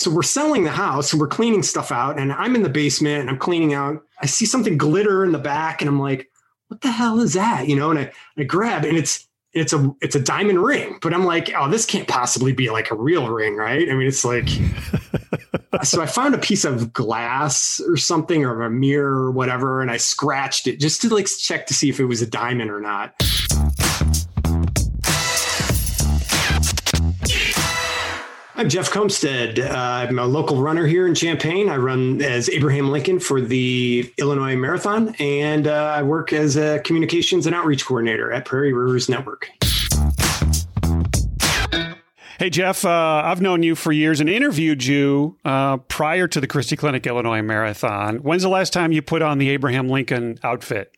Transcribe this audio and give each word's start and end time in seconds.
So 0.00 0.10
we're 0.10 0.22
selling 0.22 0.64
the 0.64 0.70
house 0.70 1.12
and 1.12 1.20
we're 1.20 1.28
cleaning 1.28 1.62
stuff 1.62 1.92
out. 1.92 2.18
And 2.18 2.32
I'm 2.32 2.54
in 2.56 2.62
the 2.62 2.70
basement 2.70 3.20
and 3.20 3.28
I'm 3.28 3.36
cleaning 3.36 3.74
out. 3.74 4.02
I 4.18 4.24
see 4.24 4.46
something 4.46 4.78
glitter 4.78 5.24
in 5.24 5.32
the 5.32 5.38
back 5.38 5.82
and 5.82 5.90
I'm 5.90 6.00
like, 6.00 6.30
what 6.68 6.80
the 6.80 6.90
hell 6.90 7.20
is 7.20 7.34
that? 7.34 7.68
You 7.68 7.76
know, 7.76 7.90
and 7.90 7.98
I, 7.98 8.12
I 8.38 8.44
grab 8.44 8.86
and 8.86 8.96
it's 8.96 9.28
it's 9.52 9.74
a 9.74 9.94
it's 10.00 10.14
a 10.14 10.20
diamond 10.20 10.62
ring, 10.62 10.98
but 11.02 11.12
I'm 11.12 11.24
like, 11.24 11.52
oh, 11.54 11.68
this 11.68 11.84
can't 11.84 12.08
possibly 12.08 12.52
be 12.52 12.70
like 12.70 12.90
a 12.90 12.94
real 12.94 13.28
ring, 13.28 13.56
right? 13.56 13.90
I 13.90 13.94
mean, 13.94 14.06
it's 14.06 14.24
like 14.24 14.48
so 15.82 16.00
I 16.00 16.06
found 16.06 16.34
a 16.34 16.38
piece 16.38 16.64
of 16.64 16.94
glass 16.94 17.78
or 17.86 17.98
something 17.98 18.44
or 18.44 18.62
a 18.62 18.70
mirror 18.70 19.24
or 19.24 19.30
whatever, 19.32 19.82
and 19.82 19.90
I 19.90 19.98
scratched 19.98 20.66
it 20.66 20.80
just 20.80 21.02
to 21.02 21.14
like 21.14 21.26
check 21.26 21.66
to 21.66 21.74
see 21.74 21.90
if 21.90 22.00
it 22.00 22.06
was 22.06 22.22
a 22.22 22.26
diamond 22.26 22.70
or 22.70 22.80
not. 22.80 23.20
I'm 28.60 28.68
Jeff 28.68 28.90
Comstead. 28.90 29.58
Uh, 29.58 29.72
I'm 29.72 30.18
a 30.18 30.26
local 30.26 30.60
runner 30.60 30.86
here 30.86 31.06
in 31.06 31.14
Champaign. 31.14 31.70
I 31.70 31.76
run 31.78 32.20
as 32.20 32.50
Abraham 32.50 32.90
Lincoln 32.90 33.18
for 33.18 33.40
the 33.40 34.12
Illinois 34.18 34.54
Marathon, 34.54 35.14
and 35.18 35.66
uh, 35.66 35.94
I 35.96 36.02
work 36.02 36.34
as 36.34 36.58
a 36.58 36.78
communications 36.80 37.46
and 37.46 37.54
outreach 37.54 37.86
coordinator 37.86 38.30
at 38.30 38.44
Prairie 38.44 38.74
Rivers 38.74 39.08
Network. 39.08 39.50
Hey, 42.38 42.50
Jeff, 42.50 42.84
uh, 42.84 43.22
I've 43.24 43.40
known 43.40 43.62
you 43.62 43.74
for 43.74 43.92
years 43.92 44.20
and 44.20 44.28
interviewed 44.28 44.84
you 44.84 45.38
uh, 45.42 45.78
prior 45.78 46.28
to 46.28 46.38
the 46.38 46.46
Christie 46.46 46.76
Clinic 46.76 47.06
Illinois 47.06 47.40
Marathon. 47.40 48.16
When's 48.16 48.42
the 48.42 48.50
last 48.50 48.74
time 48.74 48.92
you 48.92 49.00
put 49.00 49.22
on 49.22 49.38
the 49.38 49.48
Abraham 49.48 49.88
Lincoln 49.88 50.38
outfit? 50.42 50.94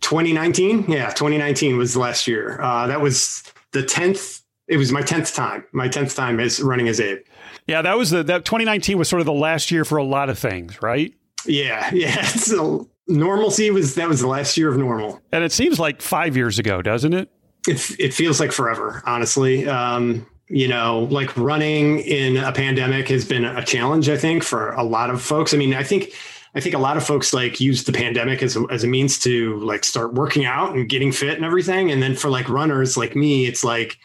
2019. 0.00 0.86
Yeah, 0.88 1.10
2019 1.10 1.76
was 1.76 1.94
last 1.94 2.26
year. 2.26 2.58
Uh, 2.58 2.86
that 2.86 3.02
was 3.02 3.42
the 3.72 3.82
10th 3.82 4.41
it 4.72 4.78
was 4.78 4.90
my 4.90 5.02
10th 5.02 5.34
time, 5.34 5.64
my 5.72 5.86
10th 5.86 6.16
time 6.16 6.40
as 6.40 6.58
running 6.58 6.88
as 6.88 6.98
Abe. 6.98 7.18
Yeah, 7.66 7.82
that 7.82 7.98
was 7.98 8.08
the, 8.08 8.22
that 8.22 8.46
2019 8.46 8.96
was 8.96 9.06
sort 9.06 9.20
of 9.20 9.26
the 9.26 9.32
last 9.32 9.70
year 9.70 9.84
for 9.84 9.98
a 9.98 10.04
lot 10.04 10.30
of 10.30 10.38
things, 10.38 10.80
right? 10.80 11.14
Yeah. 11.46 11.90
Yeah. 11.92 12.22
So 12.26 12.88
normalcy 13.06 13.70
was, 13.70 13.96
that 13.96 14.08
was 14.08 14.20
the 14.20 14.26
last 14.28 14.56
year 14.56 14.70
of 14.70 14.78
normal. 14.78 15.20
And 15.30 15.44
it 15.44 15.52
seems 15.52 15.78
like 15.78 16.00
five 16.00 16.36
years 16.36 16.58
ago, 16.58 16.80
doesn't 16.80 17.12
it? 17.12 17.30
It, 17.68 18.00
it 18.00 18.14
feels 18.14 18.40
like 18.40 18.50
forever, 18.50 19.02
honestly. 19.04 19.68
Um, 19.68 20.26
you 20.48 20.68
know, 20.68 21.06
like 21.10 21.36
running 21.36 21.98
in 22.00 22.38
a 22.38 22.52
pandemic 22.52 23.08
has 23.08 23.26
been 23.26 23.44
a 23.44 23.62
challenge, 23.62 24.08
I 24.08 24.16
think, 24.16 24.42
for 24.42 24.72
a 24.72 24.82
lot 24.82 25.10
of 25.10 25.20
folks. 25.20 25.52
I 25.52 25.58
mean, 25.58 25.74
I 25.74 25.82
think, 25.82 26.12
I 26.54 26.60
think 26.60 26.74
a 26.74 26.78
lot 26.78 26.96
of 26.96 27.04
folks 27.04 27.34
like 27.34 27.60
use 27.60 27.84
the 27.84 27.92
pandemic 27.92 28.42
as 28.42 28.56
a, 28.56 28.64
as 28.70 28.84
a 28.84 28.86
means 28.86 29.18
to 29.20 29.58
like 29.60 29.84
start 29.84 30.14
working 30.14 30.46
out 30.46 30.74
and 30.74 30.88
getting 30.88 31.12
fit 31.12 31.36
and 31.36 31.44
everything. 31.44 31.90
And 31.90 32.02
then 32.02 32.14
for 32.16 32.30
like 32.30 32.48
runners 32.48 32.96
like 32.96 33.14
me, 33.14 33.46
it's 33.46 33.62
like, 33.62 33.98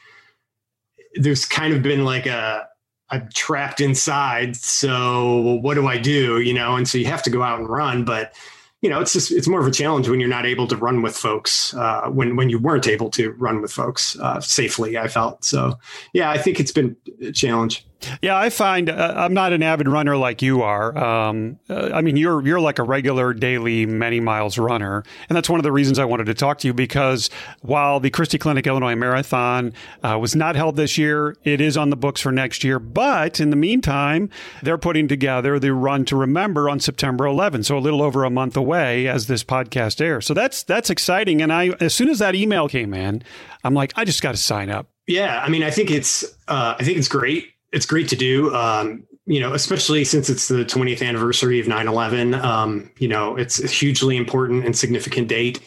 there's 1.16 1.46
kind 1.46 1.74
of 1.74 1.82
been 1.82 2.06
like 2.06 2.26
a 2.26 2.68
I'm 3.10 3.30
trapped 3.34 3.80
inside. 3.80 4.56
So 4.56 5.60
what 5.62 5.76
do 5.76 5.88
I 5.88 5.98
do? 5.98 6.42
You 6.42 6.54
know, 6.54 6.76
and 6.76 6.88
so 6.88 6.98
you 6.98 7.06
have 7.06 7.24
to 7.24 7.30
go 7.30 7.42
out 7.42 7.60
and 7.60 7.70
run, 7.70 8.04
but 8.04 8.34
you 8.82 8.90
know, 8.90 9.00
it's 9.00 9.14
just 9.14 9.32
it's 9.32 9.48
more 9.48 9.60
of 9.60 9.66
a 9.66 9.72
challenge 9.72 10.08
when 10.08 10.20
you're 10.20 10.30
not 10.30 10.46
able 10.46 10.68
to 10.68 10.76
run 10.76 11.02
with 11.02 11.16
folks. 11.16 11.74
Uh, 11.74 12.10
when 12.10 12.36
when 12.36 12.50
you 12.50 12.60
weren't 12.60 12.88
able 12.88 13.10
to 13.12 13.32
run 13.32 13.62
with 13.62 13.72
folks 13.72 14.20
uh, 14.20 14.40
safely, 14.40 14.98
I 14.98 15.08
felt 15.08 15.44
so. 15.44 15.80
Yeah, 16.14 16.30
I 16.30 16.38
think 16.38 16.60
it's 16.60 16.72
been 16.72 16.96
a 17.22 17.32
challenge. 17.32 17.87
Yeah, 18.22 18.38
I 18.38 18.50
find 18.50 18.90
uh, 18.90 19.14
I'm 19.16 19.34
not 19.34 19.54
an 19.54 19.64
avid 19.64 19.88
runner 19.88 20.16
like 20.18 20.42
you 20.42 20.62
are. 20.62 20.98
Um, 20.98 21.60
uh, 21.70 21.92
I 21.94 22.02
mean, 22.02 22.18
you're 22.18 22.46
you're 22.46 22.60
like 22.60 22.80
a 22.80 22.84
regular 22.84 23.34
daily 23.34 23.86
many 23.86 24.20
miles 24.20 24.58
runner, 24.58 25.04
and 25.30 25.36
that's 25.36 25.50
one 25.50 25.60
of 25.60 25.64
the 25.64 25.72
reasons 25.72 26.00
I 26.00 26.06
wanted 26.06 26.26
to 26.26 26.34
talk 26.34 26.60
to 26.60 26.68
you 26.68 26.74
because 26.74 27.30
while 27.62 28.00
the 28.00 28.10
Christie 28.10 28.38
Clinic 28.38 28.68
Illinois 28.68 28.96
Marathon 28.96 29.74
uh, 30.04 30.18
was 30.20 30.36
not 30.36 30.56
held 30.56 30.76
this 30.76 30.98
year, 30.98 31.36
it 31.44 31.60
is 31.60 31.76
on 31.78 31.90
the 31.90 31.96
books 31.96 32.22
for 32.22 32.32
next 32.32 32.64
year. 32.64 32.80
But 32.80 33.40
in 33.40 33.50
the 33.50 33.56
meantime, 33.56 34.30
they're 34.62 34.78
putting 34.78 35.08
together 35.08 35.60
the 35.60 35.74
Run 35.74 36.06
to 36.06 36.16
Remember 36.16 36.70
on 36.70 36.80
September 36.80 37.26
11th, 37.26 37.66
so 37.66 37.78
a 37.78 37.80
little 37.80 38.02
over 38.02 38.24
a 38.24 38.30
month 38.30 38.56
away 38.56 39.08
as 39.08 39.28
this 39.28 39.44
podcast 39.44 40.02
airs. 40.02 40.26
So 40.26 40.34
that's 40.34 40.64
that's 40.64 40.90
exciting. 40.90 41.42
And 41.42 41.52
I, 41.52 41.70
as 41.80 41.94
soon 41.94 42.10
as 42.10 42.20
that 42.20 42.36
email 42.36 42.70
came 42.70 42.94
in, 42.94 43.24
I'm 43.64 43.74
like, 43.74 43.94
I 43.96 44.06
just 44.06 44.22
got 44.22 44.32
to 44.32 44.38
sign 44.38 44.70
up. 44.70 44.90
Yeah, 45.08 45.42
I 45.42 45.50
mean, 45.50 45.64
I 45.64 45.72
think 45.72 45.90
it's 45.90 46.24
uh, 46.48 46.76
I 46.78 46.84
think 46.84 46.98
it's 46.98 47.08
great 47.08 47.54
it's 47.72 47.86
great 47.86 48.08
to 48.10 48.16
do. 48.16 48.54
Um, 48.56 49.04
you 49.26 49.42
know, 49.42 49.54
especially 49.54 50.06
since 50.06 50.30
it's 50.30 50.48
the 50.48 50.64
20th 50.64 51.06
anniversary 51.06 51.60
of 51.60 51.68
9/11. 51.68 52.42
Um, 52.42 52.90
you 52.98 53.10
know, 53.10 53.36
it's 53.36 53.62
a 53.62 53.68
hugely 53.68 54.16
important 54.16 54.66
and 54.66 54.76
significant 54.76 55.28
date, 55.28 55.60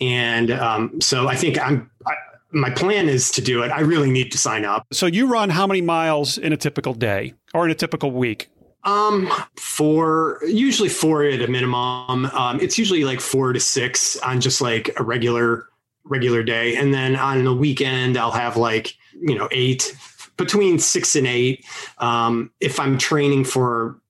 and 0.00 0.50
um, 0.50 1.00
so 1.00 1.26
I 1.26 1.34
think 1.34 1.58
I'm. 1.58 1.90
I, 2.06 2.12
my 2.50 2.70
plan 2.70 3.10
is 3.10 3.30
to 3.32 3.42
do 3.42 3.62
it. 3.62 3.70
I 3.70 3.80
really 3.80 4.10
need 4.10 4.32
to 4.32 4.38
sign 4.38 4.64
up. 4.64 4.86
So 4.90 5.04
you 5.04 5.26
run 5.26 5.50
how 5.50 5.66
many 5.66 5.82
miles 5.82 6.38
in 6.38 6.52
a 6.52 6.56
typical 6.56 6.94
day 6.94 7.34
or 7.52 7.66
in 7.66 7.70
a 7.70 7.74
typical 7.74 8.10
week? 8.10 8.48
Um, 8.84 9.30
four, 9.56 10.40
usually 10.46 10.88
four 10.88 11.24
at 11.24 11.42
a 11.42 11.48
minimum. 11.48 12.24
Um, 12.26 12.58
it's 12.60 12.78
usually 12.78 13.04
like 13.04 13.20
four 13.20 13.52
to 13.52 13.60
six 13.60 14.16
on 14.20 14.40
just 14.40 14.62
like 14.62 14.98
a 14.98 15.02
regular 15.02 15.66
regular 16.04 16.42
day, 16.42 16.76
and 16.76 16.92
then 16.92 17.16
on 17.16 17.44
the 17.44 17.54
weekend 17.54 18.16
I'll 18.16 18.30
have 18.30 18.56
like 18.56 18.94
you 19.20 19.36
know 19.36 19.48
eight 19.50 19.94
between 20.38 20.78
six 20.78 21.14
and 21.14 21.26
eight. 21.26 21.66
Um, 21.98 22.50
if 22.60 22.80
I'm 22.80 22.96
training 22.96 23.44
for 23.44 24.00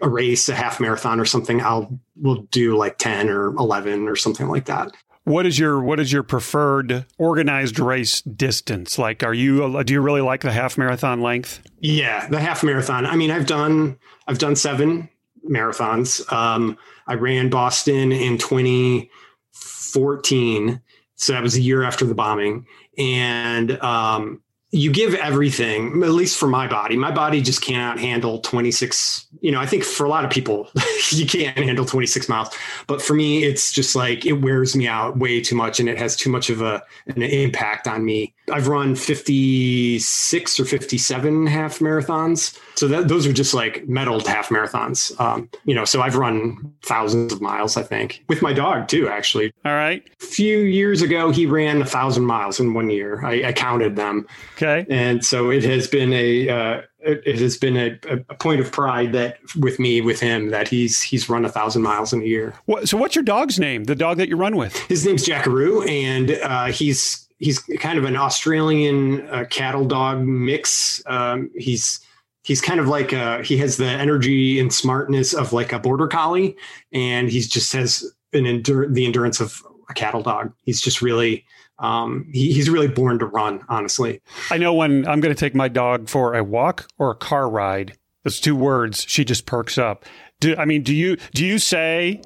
a 0.00 0.08
race, 0.08 0.48
a 0.48 0.54
half 0.54 0.80
marathon 0.80 1.20
or 1.20 1.24
something, 1.24 1.60
I'll 1.60 2.00
will 2.20 2.42
do 2.50 2.76
like 2.76 2.98
10 2.98 3.28
or 3.28 3.54
11 3.56 4.08
or 4.08 4.16
something 4.16 4.48
like 4.48 4.64
that. 4.64 4.90
What 5.24 5.46
is 5.46 5.58
your 5.58 5.82
what 5.82 6.00
is 6.00 6.12
your 6.12 6.22
preferred 6.22 7.06
organized 7.18 7.80
race 7.80 8.22
distance? 8.22 8.98
Like 8.98 9.22
are 9.24 9.34
you 9.34 9.82
do 9.84 9.92
you 9.92 10.00
really 10.00 10.20
like 10.20 10.42
the 10.42 10.52
half 10.52 10.78
marathon 10.78 11.20
length? 11.20 11.60
Yeah, 11.80 12.28
the 12.28 12.38
half 12.40 12.62
marathon. 12.62 13.06
I 13.06 13.16
mean, 13.16 13.30
I've 13.30 13.46
done 13.46 13.98
I've 14.28 14.38
done 14.38 14.56
7 14.56 15.08
marathons. 15.48 16.32
Um, 16.32 16.78
I 17.06 17.14
ran 17.14 17.50
Boston 17.50 18.10
in 18.12 18.38
2014. 18.38 20.80
So 21.16 21.32
that 21.32 21.42
was 21.42 21.56
a 21.56 21.60
year 21.60 21.82
after 21.82 22.04
the 22.04 22.14
bombing 22.14 22.66
and 22.98 23.72
um, 23.82 24.42
you 24.72 24.90
give 24.90 25.14
everything, 25.14 26.02
at 26.02 26.10
least 26.10 26.38
for 26.38 26.48
my 26.48 26.66
body. 26.66 26.96
My 26.96 27.12
body 27.12 27.40
just 27.40 27.62
cannot 27.62 28.00
handle 28.00 28.40
26. 28.40 29.26
You 29.40 29.52
know, 29.52 29.60
I 29.60 29.66
think 29.66 29.84
for 29.84 30.04
a 30.04 30.08
lot 30.08 30.24
of 30.24 30.30
people, 30.30 30.68
you 31.10 31.24
can't 31.24 31.56
handle 31.56 31.84
26 31.84 32.28
miles. 32.28 32.48
But 32.86 33.00
for 33.00 33.14
me, 33.14 33.44
it's 33.44 33.72
just 33.72 33.94
like 33.94 34.26
it 34.26 34.34
wears 34.34 34.74
me 34.74 34.88
out 34.88 35.18
way 35.18 35.40
too 35.40 35.54
much 35.54 35.78
and 35.78 35.88
it 35.88 35.98
has 35.98 36.16
too 36.16 36.30
much 36.30 36.50
of 36.50 36.62
a 36.62 36.82
an 37.06 37.22
impact 37.22 37.86
on 37.86 38.04
me. 38.04 38.34
I've 38.52 38.68
run 38.68 38.96
56 38.96 40.60
or 40.60 40.64
57 40.64 41.46
half 41.46 41.78
marathons. 41.78 42.58
So 42.76 42.88
that, 42.88 43.08
those 43.08 43.26
are 43.26 43.32
just 43.32 43.54
like 43.54 43.86
medaled 43.86 44.26
half 44.26 44.50
marathons. 44.50 45.18
Um, 45.18 45.48
you 45.64 45.74
know, 45.74 45.86
so 45.86 46.02
I've 46.02 46.16
run 46.16 46.74
thousands 46.82 47.32
of 47.32 47.40
miles, 47.40 47.76
I 47.76 47.82
think, 47.82 48.22
with 48.28 48.42
my 48.42 48.52
dog 48.52 48.88
too, 48.88 49.08
actually. 49.08 49.52
All 49.64 49.72
right. 49.72 50.06
A 50.22 50.26
few 50.26 50.58
years 50.58 51.00
ago, 51.00 51.30
he 51.30 51.46
ran 51.46 51.80
a 51.80 51.86
thousand 51.86 52.26
miles 52.26 52.60
in 52.60 52.74
one 52.74 52.90
year. 52.90 53.24
I, 53.24 53.48
I 53.48 53.52
counted 53.52 53.96
them. 53.96 54.26
Okay. 54.56 54.86
And 54.90 55.24
so 55.24 55.50
it 55.50 55.64
has 55.64 55.88
been 55.88 56.12
a, 56.12 56.48
uh, 56.48 56.82
it, 56.98 57.38
has 57.38 57.56
been 57.56 57.76
a, 57.76 57.98
a, 58.10 58.34
point 58.34 58.60
of 58.60 58.70
pride 58.70 59.12
that 59.12 59.38
with 59.58 59.78
me, 59.78 60.00
with 60.00 60.20
him, 60.20 60.50
that 60.50 60.68
he's, 60.68 61.00
he's 61.00 61.28
run 61.28 61.44
a 61.44 61.48
thousand 61.48 61.82
miles 61.82 62.12
in 62.12 62.20
a 62.20 62.24
year. 62.24 62.52
What, 62.66 62.88
so 62.88 62.98
what's 62.98 63.14
your 63.14 63.24
dog's 63.24 63.58
name? 63.58 63.84
The 63.84 63.94
dog 63.94 64.18
that 64.18 64.28
you 64.28 64.36
run 64.36 64.56
with? 64.56 64.76
His 64.86 65.06
name's 65.06 65.24
Jackaroo 65.24 65.82
and, 65.84 66.32
uh, 66.32 66.66
he's, 66.66 67.26
he's 67.38 67.60
kind 67.78 67.98
of 67.98 68.04
an 68.04 68.16
Australian 68.16 69.26
uh, 69.28 69.44
cattle 69.48 69.84
dog 69.84 70.20
mix. 70.20 71.02
Um, 71.06 71.50
he's 71.54 72.00
he's 72.46 72.60
kind 72.60 72.78
of 72.78 72.86
like 72.86 73.12
a, 73.12 73.42
he 73.42 73.56
has 73.56 73.76
the 73.76 73.86
energy 73.86 74.60
and 74.60 74.72
smartness 74.72 75.34
of 75.34 75.52
like 75.52 75.72
a 75.72 75.80
border 75.80 76.06
collie, 76.06 76.56
and 76.92 77.28
he 77.28 77.40
just 77.40 77.72
has 77.72 78.04
an 78.32 78.44
endur- 78.44 78.92
the 78.92 79.04
endurance 79.04 79.40
of 79.40 79.62
a 79.90 79.94
cattle 79.94 80.22
dog. 80.22 80.52
He's 80.62 80.80
just 80.80 81.02
really 81.02 81.44
um, 81.80 82.30
he, 82.32 82.52
he's 82.52 82.70
really 82.70 82.88
born 82.88 83.18
to 83.18 83.26
run. 83.26 83.64
Honestly, 83.68 84.22
I 84.50 84.58
know 84.58 84.72
when 84.72 85.06
I'm 85.08 85.20
going 85.20 85.34
to 85.34 85.38
take 85.38 85.54
my 85.54 85.68
dog 85.68 86.08
for 86.08 86.34
a 86.34 86.44
walk 86.44 86.88
or 86.98 87.10
a 87.10 87.16
car 87.16 87.50
ride. 87.50 87.98
Those 88.22 88.40
two 88.40 88.56
words, 88.56 89.04
she 89.08 89.24
just 89.24 89.46
perks 89.46 89.76
up. 89.76 90.04
Do 90.40 90.54
I 90.56 90.64
mean 90.64 90.82
do 90.82 90.94
you 90.94 91.16
do 91.32 91.44
you 91.44 91.58
say 91.58 92.22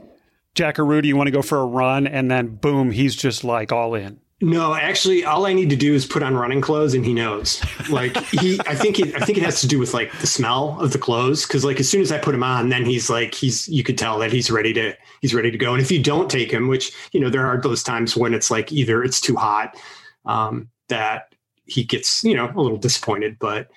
Jackaroo, 0.55 1.01
do 1.01 1.09
you 1.09 1.17
want 1.17 1.29
to 1.29 1.33
go 1.33 1.43
for 1.43 1.59
a 1.59 1.67
run? 1.67 2.07
And 2.07 2.31
then 2.31 2.57
boom, 2.57 2.91
he's 2.91 3.17
just 3.17 3.43
like 3.43 3.73
all 3.73 3.95
in. 3.95 4.21
No, 4.43 4.75
actually, 4.75 5.23
all 5.23 5.45
I 5.45 5.53
need 5.53 5.69
to 5.69 5.77
do 5.77 5.93
is 5.93 6.07
put 6.07 6.23
on 6.23 6.35
running 6.35 6.63
clothes, 6.63 6.95
and 6.95 7.05
he 7.05 7.13
knows. 7.13 7.63
Like 7.91 8.17
he, 8.17 8.59
I 8.67 8.75
think 8.75 8.99
it, 8.99 9.15
I 9.15 9.25
think 9.25 9.37
it 9.37 9.45
has 9.45 9.61
to 9.61 9.67
do 9.67 9.79
with 9.79 9.93
like 9.93 10.11
the 10.21 10.27
smell 10.27 10.81
of 10.81 10.93
the 10.93 10.99
clothes, 10.99 11.47
because 11.47 11.63
like 11.63 11.79
as 11.79 11.91
soon 11.91 12.01
as 12.01 12.11
I 12.11 12.19
put 12.19 12.35
him 12.35 12.43
on, 12.43 12.71
then 12.71 12.87
he's 12.87 13.11
like 13.11 13.35
he's 13.35 13.69
you 13.69 13.85
could 13.85 13.99
tell 13.99 14.19
that 14.21 14.33
he's 14.33 14.51
ready 14.51 14.73
to 14.73 14.97
he's 15.21 15.35
ready 15.35 15.51
to 15.51 15.59
go. 15.59 15.75
And 15.75 15.83
if 15.83 15.91
you 15.91 16.03
don't 16.03 16.31
take 16.31 16.51
him, 16.51 16.69
which 16.69 16.91
you 17.13 17.21
know 17.21 17.29
there 17.29 17.47
are 17.47 17.61
those 17.61 17.83
times 17.83 18.17
when 18.17 18.33
it's 18.33 18.51
like 18.51 18.73
either 18.73 19.05
it's 19.05 19.21
too 19.21 19.37
hot, 19.37 19.77
um, 20.25 20.71
that 20.89 21.35
he 21.67 21.85
gets 21.85 22.25
you 22.25 22.35
know 22.35 22.51
a 22.55 22.61
little 22.61 22.79
disappointed, 22.79 23.37
but 23.39 23.71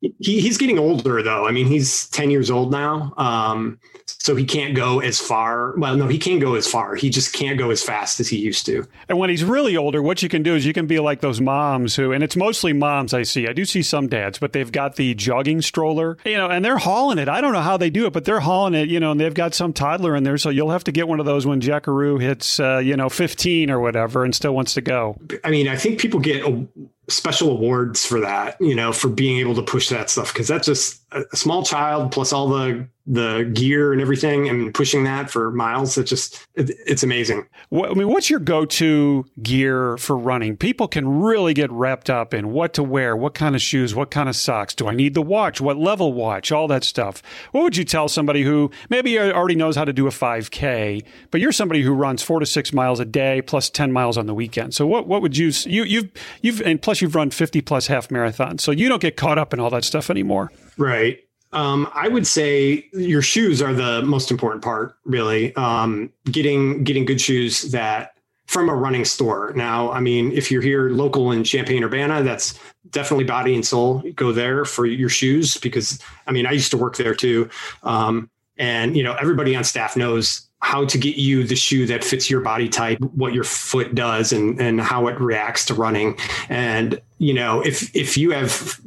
he, 0.00 0.40
he's 0.40 0.58
getting 0.58 0.78
older 0.78 1.22
though. 1.22 1.46
I 1.46 1.52
mean, 1.52 1.66
he's 1.66 2.08
10 2.10 2.30
years 2.30 2.50
old 2.50 2.70
now. 2.70 3.14
Um, 3.16 3.78
so 4.06 4.34
he 4.34 4.44
can't 4.44 4.74
go 4.74 5.00
as 5.00 5.20
far. 5.20 5.74
Well, 5.76 5.96
no, 5.96 6.06
he 6.08 6.18
can't 6.18 6.40
go 6.40 6.54
as 6.54 6.66
far. 6.66 6.94
He 6.96 7.10
just 7.10 7.32
can't 7.32 7.58
go 7.58 7.70
as 7.70 7.82
fast 7.82 8.20
as 8.20 8.28
he 8.28 8.36
used 8.36 8.66
to. 8.66 8.86
And 9.08 9.18
when 9.18 9.30
he's 9.30 9.44
really 9.44 9.76
older, 9.76 10.02
what 10.02 10.22
you 10.22 10.28
can 10.28 10.42
do 10.42 10.54
is 10.54 10.66
you 10.66 10.72
can 10.72 10.86
be 10.86 10.98
like 10.98 11.20
those 11.20 11.40
moms 11.40 11.96
who, 11.96 12.12
and 12.12 12.24
it's 12.24 12.36
mostly 12.36 12.72
moms 12.72 13.14
I 13.14 13.22
see. 13.22 13.46
I 13.46 13.52
do 13.52 13.64
see 13.64 13.82
some 13.82 14.08
dads, 14.08 14.38
but 14.38 14.52
they've 14.52 14.70
got 14.70 14.96
the 14.96 15.14
jogging 15.14 15.62
stroller, 15.62 16.18
you 16.24 16.36
know, 16.36 16.48
and 16.48 16.64
they're 16.64 16.78
hauling 16.78 17.18
it. 17.18 17.28
I 17.28 17.40
don't 17.40 17.52
know 17.52 17.60
how 17.60 17.76
they 17.76 17.90
do 17.90 18.06
it, 18.06 18.12
but 18.12 18.24
they're 18.24 18.40
hauling 18.40 18.74
it, 18.74 18.88
you 18.88 19.00
know, 19.00 19.12
and 19.12 19.20
they've 19.20 19.32
got 19.32 19.54
some 19.54 19.72
toddler 19.72 20.16
in 20.16 20.24
there. 20.24 20.38
So 20.38 20.50
you'll 20.50 20.70
have 20.70 20.84
to 20.84 20.92
get 20.92 21.08
one 21.08 21.20
of 21.20 21.26
those 21.26 21.46
when 21.46 21.60
Jackaroo 21.60 22.18
hits, 22.18 22.58
uh, 22.58 22.78
you 22.78 22.96
know, 22.96 23.08
15 23.08 23.70
or 23.70 23.80
whatever 23.80 24.24
and 24.24 24.34
still 24.34 24.54
wants 24.54 24.74
to 24.74 24.80
go. 24.80 25.18
I 25.44 25.50
mean, 25.50 25.68
I 25.68 25.76
think 25.76 26.00
people 26.00 26.20
get 26.20 26.44
a, 26.44 26.66
special 27.08 27.50
awards 27.50 28.04
for 28.04 28.20
that, 28.20 28.60
you 28.60 28.74
know, 28.74 28.92
for 28.92 29.08
being 29.08 29.38
able 29.38 29.54
to 29.54 29.62
push 29.62 29.88
that 29.90 30.10
stuff 30.10 30.32
because 30.32 30.48
that's 30.48 30.66
just 30.66 31.05
a, 31.12 31.36
small 31.36 31.62
child 31.62 32.12
plus 32.12 32.32
all 32.32 32.48
the 32.48 32.88
the 33.08 33.48
gear 33.54 33.92
and 33.92 34.02
everything 34.02 34.48
and 34.48 34.74
pushing 34.74 35.04
that 35.04 35.30
for 35.30 35.52
miles. 35.52 35.96
It's 35.96 36.10
just 36.10 36.44
it, 36.54 36.72
it's 36.86 37.04
amazing. 37.04 37.46
I 37.72 37.94
mean, 37.94 38.08
what's 38.08 38.28
your 38.28 38.40
go 38.40 38.64
to 38.64 39.24
gear 39.40 39.96
for 39.96 40.16
running? 40.16 40.56
People 40.56 40.88
can 40.88 41.20
really 41.20 41.54
get 41.54 41.70
wrapped 41.70 42.10
up 42.10 42.34
in 42.34 42.50
what 42.50 42.74
to 42.74 42.82
wear, 42.82 43.16
what 43.16 43.34
kind 43.34 43.54
of 43.54 43.62
shoes, 43.62 43.94
what 43.94 44.10
kind 44.10 44.28
of 44.28 44.34
socks. 44.34 44.74
Do 44.74 44.88
I 44.88 44.94
need 44.94 45.14
the 45.14 45.22
watch? 45.22 45.60
What 45.60 45.76
level 45.76 46.12
watch? 46.12 46.50
All 46.50 46.66
that 46.66 46.82
stuff. 46.82 47.22
What 47.52 47.62
would 47.62 47.76
you 47.76 47.84
tell 47.84 48.08
somebody 48.08 48.42
who 48.42 48.72
maybe 48.88 49.18
already 49.18 49.54
knows 49.54 49.76
how 49.76 49.84
to 49.84 49.92
do 49.92 50.08
a 50.08 50.10
5K, 50.10 51.04
but 51.30 51.40
you're 51.40 51.52
somebody 51.52 51.82
who 51.82 51.92
runs 51.92 52.22
four 52.22 52.40
to 52.40 52.46
six 52.46 52.72
miles 52.72 52.98
a 52.98 53.04
day 53.04 53.40
plus 53.40 53.70
10 53.70 53.92
miles 53.92 54.18
on 54.18 54.26
the 54.26 54.34
weekend? 54.34 54.74
So 54.74 54.84
what 54.84 55.06
what 55.06 55.22
would 55.22 55.36
you 55.36 55.52
you 55.66 55.84
you've 55.84 56.10
you've 56.42 56.60
and 56.62 56.82
plus 56.82 57.00
you've 57.00 57.14
run 57.14 57.30
50 57.30 57.60
plus 57.60 57.86
half 57.86 58.08
marathons, 58.08 58.62
so 58.62 58.72
you 58.72 58.88
don't 58.88 59.02
get 59.02 59.16
caught 59.16 59.38
up 59.38 59.54
in 59.54 59.60
all 59.60 59.70
that 59.70 59.84
stuff 59.84 60.10
anymore. 60.10 60.50
Right. 60.78 61.20
Um, 61.52 61.88
I 61.94 62.08
would 62.08 62.26
say 62.26 62.88
your 62.92 63.22
shoes 63.22 63.62
are 63.62 63.72
the 63.72 64.02
most 64.02 64.30
important 64.30 64.62
part, 64.62 64.96
really. 65.04 65.54
Um, 65.56 66.12
getting 66.30 66.84
getting 66.84 67.04
good 67.04 67.20
shoes 67.20 67.70
that 67.72 68.16
from 68.46 68.68
a 68.68 68.74
running 68.74 69.04
store. 69.04 69.52
Now, 69.56 69.90
I 69.90 70.00
mean, 70.00 70.32
if 70.32 70.50
you're 70.50 70.62
here 70.62 70.90
local 70.90 71.32
in 71.32 71.44
Champaign 71.44 71.82
Urbana, 71.82 72.22
that's 72.22 72.58
definitely 72.90 73.24
Body 73.24 73.54
and 73.54 73.66
Soul. 73.66 74.02
Go 74.14 74.32
there 74.32 74.64
for 74.64 74.86
your 74.86 75.08
shoes 75.08 75.56
because 75.56 75.98
I 76.26 76.32
mean, 76.32 76.46
I 76.46 76.52
used 76.52 76.70
to 76.72 76.76
work 76.76 76.96
there 76.96 77.14
too, 77.14 77.48
um, 77.82 78.28
and 78.58 78.96
you 78.96 79.02
know, 79.02 79.14
everybody 79.14 79.56
on 79.56 79.64
staff 79.64 79.96
knows 79.96 80.48
how 80.60 80.84
to 80.84 80.98
get 80.98 81.16
you 81.16 81.44
the 81.44 81.54
shoe 81.56 81.86
that 81.86 82.02
fits 82.02 82.28
your 82.28 82.40
body 82.40 82.68
type, 82.68 82.98
what 83.14 83.32
your 83.32 83.44
foot 83.44 83.94
does, 83.94 84.32
and 84.32 84.60
and 84.60 84.80
how 84.80 85.06
it 85.06 85.20
reacts 85.20 85.64
to 85.66 85.74
running. 85.74 86.18
And 86.48 87.00
you 87.18 87.34
know, 87.34 87.60
if 87.60 87.94
if 87.94 88.16
you 88.16 88.32
have 88.32 88.80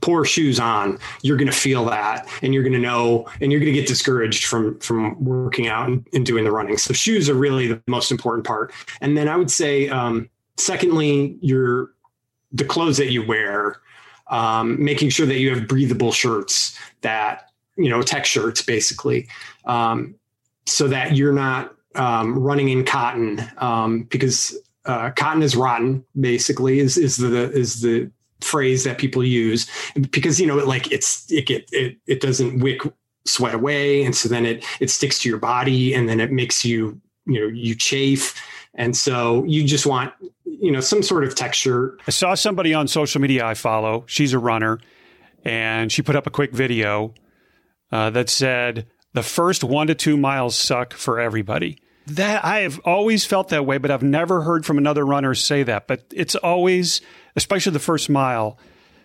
poor 0.00 0.24
shoes 0.24 0.60
on, 0.60 0.98
you're 1.22 1.36
going 1.36 1.50
to 1.50 1.56
feel 1.56 1.84
that, 1.86 2.28
and 2.42 2.54
you're 2.54 2.62
going 2.62 2.72
to 2.72 2.78
know, 2.78 3.28
and 3.40 3.50
you're 3.50 3.60
going 3.60 3.72
to 3.72 3.78
get 3.78 3.88
discouraged 3.88 4.44
from 4.44 4.78
from 4.80 5.22
working 5.24 5.68
out 5.68 5.88
and, 5.88 6.06
and, 6.12 6.24
doing 6.24 6.44
the 6.44 6.52
running. 6.52 6.78
So 6.78 6.92
shoes 6.92 7.28
are 7.28 7.34
really 7.34 7.66
the 7.66 7.82
most 7.86 8.10
important 8.10 8.46
part. 8.46 8.72
And 9.00 9.16
then 9.16 9.28
I 9.28 9.36
would 9.36 9.50
say, 9.50 9.88
um, 9.88 10.28
secondly, 10.56 11.36
your 11.40 11.90
the 12.52 12.64
clothes 12.64 12.96
that 12.96 13.10
you 13.10 13.26
wear, 13.26 13.80
um, 14.28 14.82
making 14.82 15.10
sure 15.10 15.26
that 15.26 15.38
you 15.38 15.54
have 15.54 15.68
breathable 15.68 16.12
shirts 16.12 16.78
that 17.02 17.50
you 17.76 17.88
know 17.88 18.02
tech 18.02 18.24
shirts 18.24 18.62
basically. 18.62 19.28
Um, 19.64 20.14
so 20.66 20.86
that 20.88 21.16
you're 21.16 21.32
not 21.32 21.74
um, 21.94 22.38
running 22.38 22.68
in 22.68 22.84
cotton 22.84 23.42
um, 23.58 24.02
because 24.04 24.56
uh, 24.84 25.10
cotton 25.10 25.42
is 25.42 25.56
rotten. 25.56 26.04
Basically, 26.18 26.78
is 26.78 26.96
is 26.96 27.16
the 27.16 27.50
is 27.52 27.80
the 27.82 28.10
phrase 28.40 28.84
that 28.84 28.98
people 28.98 29.24
use 29.24 29.68
because 30.10 30.40
you 30.40 30.46
know 30.46 30.58
it 30.58 30.66
like 30.66 30.90
it's 30.92 31.30
it 31.30 31.46
get 31.46 31.68
it 31.72 31.96
it 32.06 32.20
doesn't 32.20 32.60
wick 32.60 32.82
sweat 33.24 33.54
away 33.54 34.04
and 34.04 34.14
so 34.14 34.28
then 34.28 34.46
it 34.46 34.64
it 34.80 34.88
sticks 34.90 35.18
to 35.18 35.28
your 35.28 35.38
body 35.38 35.92
and 35.92 36.08
then 36.08 36.20
it 36.20 36.30
makes 36.30 36.64
you 36.64 37.00
you 37.28 37.40
know 37.40 37.46
you 37.46 37.74
chafe. 37.74 38.34
And 38.74 38.96
so 38.96 39.44
you 39.44 39.64
just 39.64 39.86
want 39.86 40.12
you 40.44 40.72
know 40.72 40.80
some 40.80 41.02
sort 41.02 41.24
of 41.24 41.34
texture. 41.34 41.96
I 42.08 42.10
saw 42.10 42.34
somebody 42.34 42.74
on 42.74 42.88
social 42.88 43.20
media 43.20 43.46
i 43.46 43.54
follow. 43.54 44.04
She's 44.06 44.32
a 44.32 44.38
runner 44.38 44.80
and 45.44 45.92
she 45.92 46.02
put 46.02 46.16
up 46.16 46.26
a 46.26 46.30
quick 46.30 46.52
video 46.52 47.14
uh, 47.92 48.10
that 48.10 48.28
said 48.28 48.86
the 49.12 49.22
first 49.22 49.62
one 49.62 49.86
to 49.86 49.94
two 49.94 50.16
miles 50.16 50.56
suck 50.56 50.92
for 50.94 51.20
everybody. 51.20 51.78
That 52.08 52.44
I 52.44 52.60
have 52.60 52.80
always 52.84 53.24
felt 53.24 53.48
that 53.48 53.66
way, 53.66 53.78
but 53.78 53.90
I've 53.90 54.02
never 54.02 54.42
heard 54.42 54.64
from 54.64 54.78
another 54.78 55.04
runner 55.04 55.34
say 55.34 55.62
that. 55.62 55.86
But 55.86 56.04
it's 56.12 56.34
always, 56.36 57.00
especially 57.36 57.72
the 57.72 57.78
first 57.78 58.08
mile, 58.08 58.58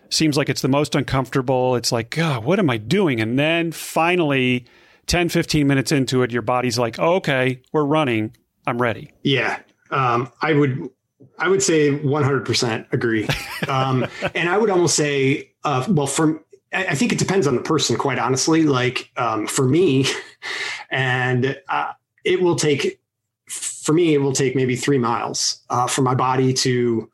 seems 0.10 0.38
like 0.38 0.50
it's 0.50 0.62
the 0.62 0.70
most 0.70 0.96
uncomfortable. 0.96 1.76
It's 1.76 1.92
like, 1.92 2.12
God, 2.12 2.44
what 2.44 2.60
am 2.60 2.70
I 2.70 2.78
doing? 2.78 3.20
And 3.20 3.38
then 3.38 3.72
finally, 3.72 4.66
10, 5.08 5.30
15 5.30 5.68
minutes 5.68 5.92
into 5.92 6.24
it, 6.24 6.32
your 6.32 6.42
body's 6.42 6.80
like, 6.80 6.98
oh, 7.00 7.16
okay, 7.16 7.62
we're 7.72 7.84
running. 7.84 8.36
I'm 8.66 8.82
ready. 8.82 9.12
Yeah. 9.24 9.60
Um, 9.92 10.32
I 10.42 10.54
would, 10.54 10.90
I 11.38 11.50
would 11.50 11.62
say 11.62 11.92
100% 11.92 12.94
agree. 12.94 13.28
Um, 13.68 14.08
and 14.36 14.48
I 14.50 14.58
would 14.58 14.70
almost 14.70 14.96
say, 14.96 15.52
uh, 15.64 15.86
well, 15.90 16.08
from 16.08 16.40
I 16.74 16.96
think 16.96 17.12
it 17.12 17.20
depends 17.20 17.46
on 17.46 17.56
the 17.56 17.62
person, 17.62 17.98
quite 17.98 18.18
honestly. 18.18 18.64
Like 18.64 19.12
um, 19.16 19.46
for 19.46 19.68
me, 19.68 20.08
and 20.90 21.60
uh, 21.70 21.92
it 22.24 22.42
will 22.42 22.56
take, 22.56 23.00
for 23.48 23.94
me, 23.94 24.14
it 24.14 24.20
will 24.20 24.34
take 24.34 24.56
maybe 24.56 24.76
three 24.76 24.98
miles 24.98 25.62
uh, 25.70 25.88
for 25.88 26.02
my 26.02 26.16
body 26.16 26.54
to. 26.54 27.10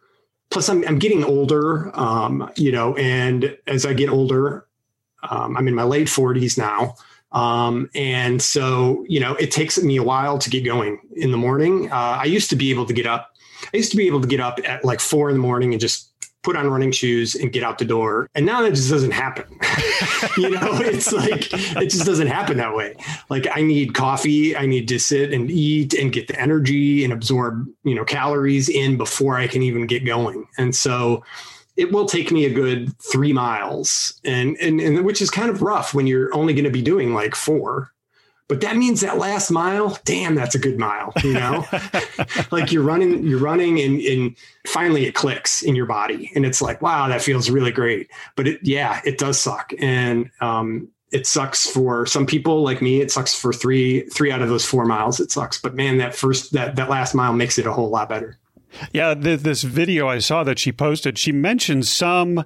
Plus, 0.52 0.68
I'm, 0.68 0.84
I'm 0.88 0.98
getting 0.98 1.24
older, 1.24 1.92
um, 1.98 2.52
you 2.56 2.72
know, 2.72 2.96
and 2.96 3.56
as 3.68 3.86
I 3.86 3.94
get 3.94 4.10
older, 4.10 4.66
um, 5.30 5.56
I'm 5.56 5.68
in 5.68 5.76
my 5.76 5.84
late 5.84 6.08
40s 6.08 6.58
now. 6.58 6.96
Um, 7.32 7.90
and 7.94 8.42
so, 8.42 9.06
you 9.08 9.20
know, 9.20 9.36
it 9.36 9.52
takes 9.52 9.82
me 9.82 9.98
a 9.98 10.04
while 10.04 10.40
to 10.40 10.50
get 10.50 10.66
going 10.66 11.00
in 11.16 11.32
the 11.32 11.38
morning. 11.38 11.92
Uh, 11.92 12.18
I 12.22 12.24
used 12.24 12.50
to 12.50 12.56
be 12.56 12.72
able 12.72 12.86
to 12.88 12.94
get 12.94 13.06
up. 13.06 13.36
I 13.72 13.78
used 13.78 13.92
to 13.92 13.98
be 13.98 14.08
able 14.08 14.22
to 14.22 14.28
get 14.28 14.40
up 14.40 14.60
at 14.66 14.84
like 14.84 15.00
four 15.00 15.30
in 15.30 15.36
the 15.36 15.42
morning 15.42 15.74
and 15.74 15.80
just 15.80 16.12
put 16.44 16.56
on 16.56 16.70
running 16.70 16.92
shoes 16.92 17.36
and 17.36 17.52
get 17.52 17.64
out 17.64 17.78
the 17.78 17.86
door. 17.86 18.30
And 18.36 18.46
now 18.46 18.62
that 18.62 18.72
just 18.72 18.90
doesn't 18.90 19.12
happen. 19.12 19.46
you 20.38 20.50
know, 20.50 20.60
it's 20.82 21.12
like 21.12 21.52
it 21.54 21.90
just 21.90 22.06
doesn't 22.06 22.28
happen 22.28 22.58
that 22.58 22.76
way. 22.76 22.96
Like 23.30 23.48
I 23.52 23.62
need 23.62 23.94
coffee, 23.94 24.56
I 24.56 24.66
need 24.66 24.88
to 24.90 25.00
sit 25.00 25.34
and 25.34 25.50
eat 25.52 25.94
and 25.94 26.12
get 26.12 26.28
the 26.28 26.40
energy 26.40 27.04
and 27.04 27.12
absorb, 27.12 27.68
you 27.84 27.96
know, 27.96 28.06
calories 28.06 28.70
in 28.70 28.98
before 28.98 29.38
I 29.38 29.48
can 29.48 29.62
even 29.62 29.88
get 29.88 30.06
going. 30.06 30.48
And 30.58 30.76
so 30.76 31.24
it 31.76 31.92
will 31.92 32.06
take 32.06 32.32
me 32.32 32.46
a 32.46 32.54
good 32.54 32.98
three 33.00 33.32
miles 33.32 34.20
and, 34.26 34.58
and, 34.58 34.82
and 34.82 35.06
which 35.06 35.22
is 35.22 35.30
kind 35.30 35.50
of 35.50 35.62
rough 35.62 35.94
when 35.94 36.08
you're 36.08 36.34
only 36.36 36.54
going 36.54 36.66
to 36.66 36.70
be 36.70 36.82
doing 36.82 37.14
like 37.14 37.36
four 37.36 37.92
but 38.50 38.62
that 38.62 38.76
means 38.76 39.02
that 39.02 39.20
last 39.20 39.52
mile, 39.52 40.00
damn, 40.06 40.34
that's 40.34 40.56
a 40.56 40.60
good 40.60 40.80
mile, 40.80 41.14
you 41.24 41.34
know? 41.34 41.66
like 42.52 42.72
you're 42.72 42.84
running, 42.84 43.26
you're 43.26 43.40
running 43.40 43.80
and, 43.80 44.02
and 44.02 44.36
finally 44.66 45.06
it 45.06 45.14
clicks 45.14 45.62
in 45.62 45.76
your 45.76 45.86
body. 45.86 46.32
And 46.36 46.48
it's 46.48 46.60
like, 46.60 46.82
wow, 46.82 47.08
that 47.08 47.22
feels 47.22 47.52
really 47.52 47.72
great. 47.72 48.10
But 48.36 48.48
it, 48.48 48.60
yeah, 48.64 49.02
it 49.06 49.20
does 49.20 49.40
suck. 49.40 49.72
And, 49.78 50.32
um, 50.42 50.90
it 51.12 51.28
sucks 51.28 51.70
for 51.70 52.08
some 52.08 52.26
people 52.26 52.64
like 52.64 52.82
me. 52.82 53.02
It 53.02 53.12
sucks 53.12 53.36
for 53.36 53.54
three, 53.54 54.02
three 54.10 54.32
out 54.32 54.42
of 54.42 54.50
those 54.50 54.66
four 54.66 54.84
miles. 54.84 55.20
It 55.20 55.32
sucks, 55.32 55.62
but 55.62 55.76
man, 55.76 56.00
that 56.00 56.16
first, 56.16 56.52
that, 56.54 56.76
that 56.76 56.90
last 56.90 57.14
mile 57.14 57.34
makes 57.34 57.60
it 57.60 57.68
a 57.68 57.72
whole 57.72 57.90
lot 57.90 58.10
better. 58.10 58.40
Yeah. 58.94 59.14
this 59.14 59.62
video 59.62 60.08
I 60.08 60.20
saw 60.20 60.44
that 60.44 60.58
she 60.58 60.72
posted, 60.72 61.20
she 61.20 61.32
mentioned 61.32 61.86
some, 61.86 62.46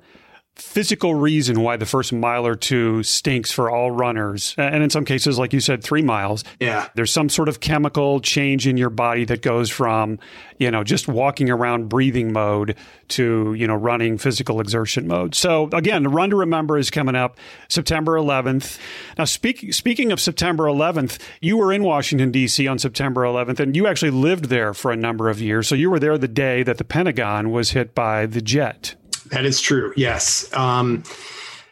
physical 0.56 1.16
reason 1.16 1.62
why 1.62 1.78
the 1.78 1.86
first 1.86 2.14
mile 2.14 2.46
or 2.46 2.56
two 2.56 3.02
stinks 3.02 3.52
for 3.52 3.72
all 3.72 3.90
runners. 3.90 4.54
And 4.58 4.84
in 4.84 4.90
some 4.92 5.04
cases, 5.04 5.40
like 5.40 5.52
you 5.52 5.60
said, 5.60 5.84
three 5.84 6.04
miles. 6.04 6.44
Yeah. 6.60 6.90
There's 6.94 7.12
some 7.12 7.30
sort 7.30 7.50
of 7.50 7.60
chemical 7.60 8.20
change 8.20 8.68
in 8.68 8.78
your 8.78 8.92
body 8.92 9.26
that 9.26 9.42
goes 9.42 9.72
from, 9.72 10.20
you 10.60 10.70
know, 10.70 10.84
just 10.84 11.08
walking 11.08 11.50
around 11.50 11.90
breathing 11.90 12.32
mode 12.32 12.76
to, 13.10 13.56
you 13.56 13.66
know, 13.66 13.76
running 13.76 14.20
physical 14.20 14.60
exertion 14.60 15.08
mode. 15.08 15.34
So 15.34 15.70
again, 15.74 16.04
the 16.04 16.10
run 16.10 16.30
to 16.30 16.36
remember 16.36 16.78
is 16.78 16.92
coming 16.92 17.16
up 17.16 17.40
September 17.68 18.14
11th. 18.14 18.78
Now, 19.18 19.26
speak, 19.26 19.74
speaking 19.74 20.12
of 20.12 20.20
September 20.20 20.66
11th, 20.66 21.20
you 21.42 21.58
were 21.58 21.74
in 21.74 21.84
Washington, 21.84 22.32
D.C. 22.32 22.68
on 22.68 22.78
September 22.78 23.22
11th, 23.22 23.60
and 23.60 23.76
you 23.76 23.88
actually 23.88 24.12
lived 24.12 24.46
there 24.46 24.76
for 24.76 24.92
a 24.92 24.96
number 24.96 25.30
of 25.30 25.42
years. 25.42 25.68
So 25.68 25.74
you 25.74 25.90
were 25.90 26.00
there 26.00 26.18
the 26.20 26.28
day 26.28 26.62
that 26.62 26.78
the 26.78 26.84
Pentagon 26.84 27.50
was 27.50 27.72
hit 27.72 27.96
by 27.96 28.28
the 28.28 28.42
jet. 28.42 28.96
That 29.34 29.46
is 29.46 29.60
true. 29.60 29.94
Yes. 29.98 30.54
Um, 30.54 31.04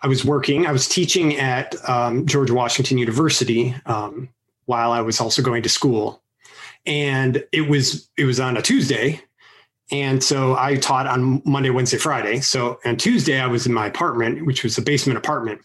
I 0.01 0.07
was 0.07 0.25
working, 0.25 0.65
I 0.65 0.71
was 0.71 0.87
teaching 0.87 1.37
at 1.37 1.75
um, 1.87 2.25
George 2.25 2.49
Washington 2.49 2.97
University 2.97 3.75
um, 3.85 4.29
while 4.65 4.91
I 4.91 5.01
was 5.01 5.21
also 5.21 5.43
going 5.43 5.61
to 5.61 5.69
school. 5.69 6.23
And 6.87 7.45
it 7.51 7.69
was 7.69 8.09
it 8.17 8.25
was 8.25 8.39
on 8.39 8.57
a 8.57 8.63
Tuesday. 8.63 9.21
And 9.91 10.23
so 10.23 10.57
I 10.57 10.77
taught 10.77 11.05
on 11.05 11.43
Monday, 11.45 11.69
Wednesday, 11.69 11.97
Friday. 11.97 12.39
So 12.39 12.79
on 12.83 12.97
Tuesday, 12.97 13.39
I 13.39 13.45
was 13.45 13.67
in 13.67 13.73
my 13.73 13.85
apartment, 13.85 14.47
which 14.47 14.63
was 14.63 14.77
a 14.79 14.81
basement 14.81 15.19
apartment. 15.19 15.61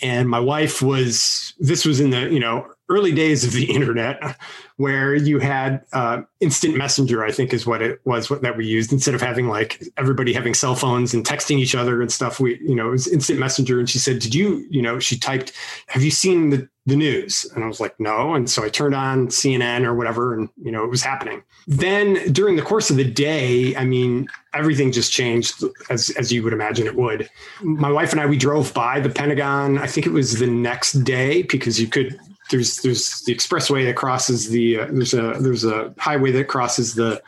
And 0.00 0.28
my 0.28 0.38
wife 0.38 0.80
was, 0.80 1.54
this 1.58 1.84
was 1.84 1.98
in 1.98 2.10
the, 2.10 2.30
you 2.30 2.38
know, 2.38 2.68
early 2.88 3.12
days 3.12 3.42
of 3.42 3.52
the 3.52 3.64
internet 3.74 4.38
where 4.76 5.14
you 5.14 5.38
had 5.38 5.82
uh, 5.92 6.20
instant 6.40 6.76
messenger, 6.76 7.24
I 7.24 7.32
think 7.32 7.54
is 7.54 7.66
what 7.66 7.80
it 7.80 8.00
was 8.04 8.28
what, 8.28 8.42
that 8.42 8.58
we 8.58 8.66
used 8.66 8.92
instead 8.92 9.14
of 9.14 9.22
having 9.22 9.48
like 9.48 9.82
everybody 9.96 10.34
having 10.34 10.52
cell 10.52 10.74
phones 10.74 11.14
and 11.14 11.24
texting 11.24 11.58
each 11.58 11.74
other 11.74 12.02
and 12.02 12.12
stuff. 12.12 12.40
We, 12.40 12.58
you 12.60 12.74
know, 12.74 12.88
it 12.88 12.92
was 12.92 13.08
instant 13.08 13.38
messenger. 13.38 13.78
And 13.78 13.88
she 13.88 13.98
said, 13.98 14.18
did 14.18 14.34
you, 14.34 14.66
you 14.68 14.82
know, 14.82 14.98
she 14.98 15.18
typed, 15.18 15.52
have 15.86 16.02
you 16.02 16.10
seen 16.10 16.50
the, 16.50 16.68
the 16.84 16.94
news? 16.94 17.50
And 17.54 17.64
I 17.64 17.66
was 17.66 17.80
like, 17.80 17.98
no. 17.98 18.34
And 18.34 18.50
so 18.50 18.62
I 18.62 18.68
turned 18.68 18.94
on 18.94 19.28
CNN 19.28 19.86
or 19.86 19.94
whatever, 19.94 20.34
and, 20.34 20.50
you 20.62 20.70
know, 20.70 20.84
it 20.84 20.90
was 20.90 21.02
happening. 21.02 21.42
Then 21.66 22.32
during 22.32 22.56
the 22.56 22.62
course 22.62 22.90
of 22.90 22.96
the 22.96 23.04
day, 23.04 23.74
I 23.76 23.84
mean, 23.86 24.28
everything 24.52 24.92
just 24.92 25.10
changed 25.10 25.64
as, 25.88 26.10
as 26.10 26.30
you 26.30 26.42
would 26.42 26.52
imagine 26.52 26.86
it 26.86 26.96
would. 26.96 27.30
My 27.62 27.90
wife 27.90 28.12
and 28.12 28.20
I, 28.20 28.26
we 28.26 28.36
drove 28.36 28.74
by 28.74 29.00
the 29.00 29.08
Pentagon. 29.08 29.78
I 29.78 29.86
think 29.86 30.06
it 30.06 30.12
was 30.12 30.38
the 30.38 30.46
next 30.46 30.92
day 30.92 31.42
because 31.42 31.80
you 31.80 31.86
could 31.88 32.20
there's 32.50 32.78
there's 32.78 33.20
the 33.22 33.34
expressway 33.34 33.84
that 33.84 33.96
crosses 33.96 34.48
the 34.48 34.80
uh, 34.80 34.86
there's 34.90 35.14
a 35.14 35.36
there's 35.40 35.64
a 35.64 35.94
highway 35.98 36.30
that 36.32 36.48
crosses 36.48 36.94
the 36.94 37.22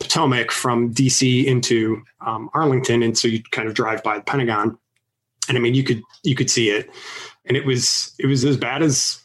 Potomac 0.00 0.50
from 0.50 0.92
DC 0.92 1.44
into 1.46 2.02
um, 2.20 2.50
Arlington, 2.52 3.02
and 3.02 3.16
so 3.16 3.28
you 3.28 3.42
kind 3.50 3.68
of 3.68 3.74
drive 3.74 4.02
by 4.02 4.18
the 4.18 4.24
Pentagon, 4.24 4.76
and 5.48 5.56
I 5.56 5.60
mean 5.60 5.74
you 5.74 5.84
could 5.84 6.02
you 6.22 6.34
could 6.34 6.50
see 6.50 6.70
it, 6.70 6.90
and 7.44 7.56
it 7.56 7.64
was 7.64 8.14
it 8.18 8.26
was 8.26 8.44
as 8.44 8.56
bad 8.56 8.82
as 8.82 9.20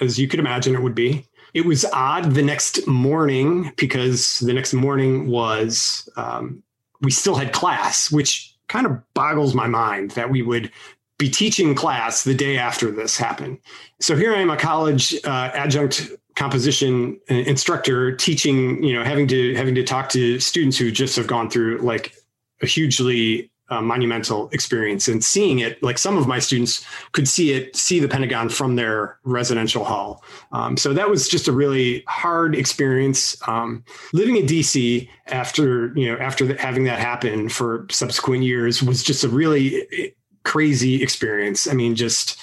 as 0.00 0.18
you 0.18 0.28
could 0.28 0.40
imagine 0.40 0.74
it 0.74 0.82
would 0.82 0.94
be. 0.94 1.26
It 1.54 1.64
was 1.64 1.84
odd 1.92 2.34
the 2.34 2.42
next 2.42 2.86
morning 2.86 3.72
because 3.76 4.38
the 4.40 4.52
next 4.52 4.74
morning 4.74 5.28
was 5.28 6.08
um, 6.16 6.62
we 7.00 7.10
still 7.10 7.34
had 7.34 7.52
class, 7.52 8.10
which 8.10 8.54
kind 8.68 8.86
of 8.86 9.00
boggles 9.14 9.54
my 9.54 9.66
mind 9.66 10.12
that 10.12 10.30
we 10.30 10.42
would 10.42 10.70
be 11.18 11.28
teaching 11.28 11.74
class 11.74 12.24
the 12.24 12.34
day 12.34 12.56
after 12.56 12.90
this 12.90 13.16
happened. 13.16 13.58
So 14.00 14.16
here 14.16 14.34
I 14.34 14.40
am, 14.40 14.50
a 14.50 14.56
college 14.56 15.14
uh, 15.24 15.50
adjunct 15.52 16.12
composition 16.36 17.18
instructor, 17.28 18.12
teaching. 18.14 18.82
You 18.82 18.94
know, 18.94 19.04
having 19.04 19.26
to 19.28 19.54
having 19.54 19.74
to 19.74 19.82
talk 19.82 20.08
to 20.10 20.38
students 20.38 20.78
who 20.78 20.90
just 20.90 21.16
have 21.16 21.26
gone 21.26 21.50
through 21.50 21.78
like 21.78 22.14
a 22.62 22.66
hugely 22.66 23.50
uh, 23.70 23.82
monumental 23.82 24.48
experience 24.50 25.08
and 25.08 25.22
seeing 25.22 25.58
it 25.58 25.82
like 25.82 25.98
some 25.98 26.16
of 26.16 26.26
my 26.26 26.38
students 26.38 26.84
could 27.12 27.28
see 27.28 27.52
it 27.52 27.76
see 27.76 28.00
the 28.00 28.08
pentagon 28.08 28.48
from 28.48 28.76
their 28.76 29.18
residential 29.24 29.84
hall 29.84 30.24
um, 30.52 30.76
so 30.76 30.94
that 30.94 31.10
was 31.10 31.28
just 31.28 31.48
a 31.48 31.52
really 31.52 32.02
hard 32.08 32.54
experience 32.54 33.36
um, 33.46 33.84
living 34.14 34.36
in 34.36 34.46
dc 34.46 35.06
after 35.26 35.92
you 35.98 36.10
know 36.10 36.16
after 36.18 36.46
the, 36.46 36.58
having 36.58 36.84
that 36.84 36.98
happen 36.98 37.48
for 37.48 37.86
subsequent 37.90 38.42
years 38.42 38.82
was 38.82 39.02
just 39.02 39.22
a 39.22 39.28
really 39.28 40.14
crazy 40.44 41.02
experience. 41.02 41.66
I 41.66 41.74
mean, 41.74 41.94
just 41.94 42.40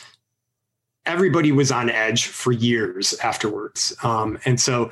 everybody 1.05 1.51
was 1.51 1.71
on 1.71 1.89
edge 1.89 2.25
for 2.25 2.51
years 2.51 3.13
afterwards. 3.19 3.95
Um, 4.03 4.39
and 4.45 4.59
so, 4.59 4.91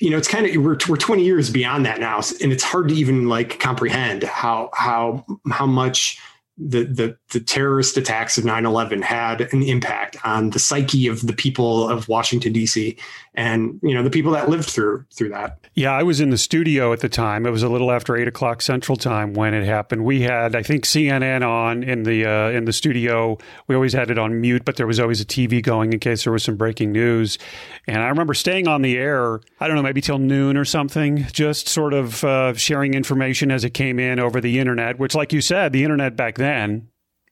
you 0.00 0.10
know, 0.10 0.16
it's 0.16 0.28
kind 0.28 0.46
of 0.46 0.56
we're 0.56 0.78
we're 0.88 0.96
20 0.96 1.24
years 1.24 1.50
beyond 1.50 1.84
that 1.86 2.00
now, 2.00 2.20
and 2.42 2.52
it's 2.52 2.64
hard 2.64 2.88
to 2.88 2.94
even 2.94 3.28
like 3.28 3.60
comprehend 3.60 4.22
how 4.22 4.70
how 4.72 5.24
how 5.50 5.66
much 5.66 6.18
the, 6.60 6.84
the, 6.84 7.16
the 7.30 7.40
terrorist 7.40 7.96
attacks 7.96 8.36
of 8.36 8.44
9-11 8.44 9.02
had 9.02 9.52
an 9.52 9.62
impact 9.62 10.16
on 10.24 10.50
the 10.50 10.58
psyche 10.58 11.06
of 11.06 11.26
the 11.26 11.32
people 11.32 11.88
of 11.88 12.06
Washington, 12.08 12.52
D.C. 12.52 12.96
and, 13.34 13.80
you 13.82 13.94
know, 13.94 14.02
the 14.02 14.10
people 14.10 14.32
that 14.32 14.48
lived 14.50 14.68
through 14.68 15.04
through 15.14 15.30
that. 15.30 15.58
Yeah, 15.74 15.92
I 15.92 16.02
was 16.02 16.20
in 16.20 16.30
the 16.30 16.36
studio 16.36 16.92
at 16.92 17.00
the 17.00 17.08
time. 17.08 17.46
It 17.46 17.50
was 17.50 17.62
a 17.62 17.68
little 17.68 17.90
after 17.90 18.16
eight 18.16 18.28
o'clock 18.28 18.60
central 18.60 18.96
time 18.96 19.32
when 19.32 19.54
it 19.54 19.64
happened. 19.64 20.04
We 20.04 20.20
had, 20.20 20.54
I 20.54 20.62
think, 20.62 20.84
CNN 20.84 21.46
on 21.46 21.82
in 21.82 22.02
the 22.02 22.26
uh, 22.26 22.50
in 22.50 22.66
the 22.66 22.72
studio. 22.72 23.38
We 23.66 23.74
always 23.74 23.94
had 23.94 24.10
it 24.10 24.18
on 24.18 24.40
mute, 24.40 24.64
but 24.64 24.76
there 24.76 24.86
was 24.86 25.00
always 25.00 25.20
a 25.20 25.24
TV 25.24 25.62
going 25.62 25.92
in 25.92 26.00
case 26.00 26.24
there 26.24 26.32
was 26.32 26.42
some 26.42 26.56
breaking 26.56 26.92
news. 26.92 27.38
And 27.86 28.02
I 28.02 28.08
remember 28.08 28.34
staying 28.34 28.68
on 28.68 28.82
the 28.82 28.98
air, 28.98 29.40
I 29.60 29.66
don't 29.66 29.76
know, 29.76 29.82
maybe 29.82 30.00
till 30.00 30.18
noon 30.18 30.56
or 30.56 30.64
something, 30.64 31.24
just 31.32 31.68
sort 31.68 31.94
of 31.94 32.22
uh, 32.24 32.54
sharing 32.54 32.94
information 32.94 33.50
as 33.50 33.64
it 33.64 33.70
came 33.70 33.98
in 33.98 34.20
over 34.20 34.40
the 34.40 34.58
internet, 34.58 34.98
which, 34.98 35.14
like 35.14 35.32
you 35.32 35.40
said, 35.40 35.72
the 35.72 35.84
internet 35.84 36.16
back 36.16 36.36
then 36.36 36.49
then 36.50 36.88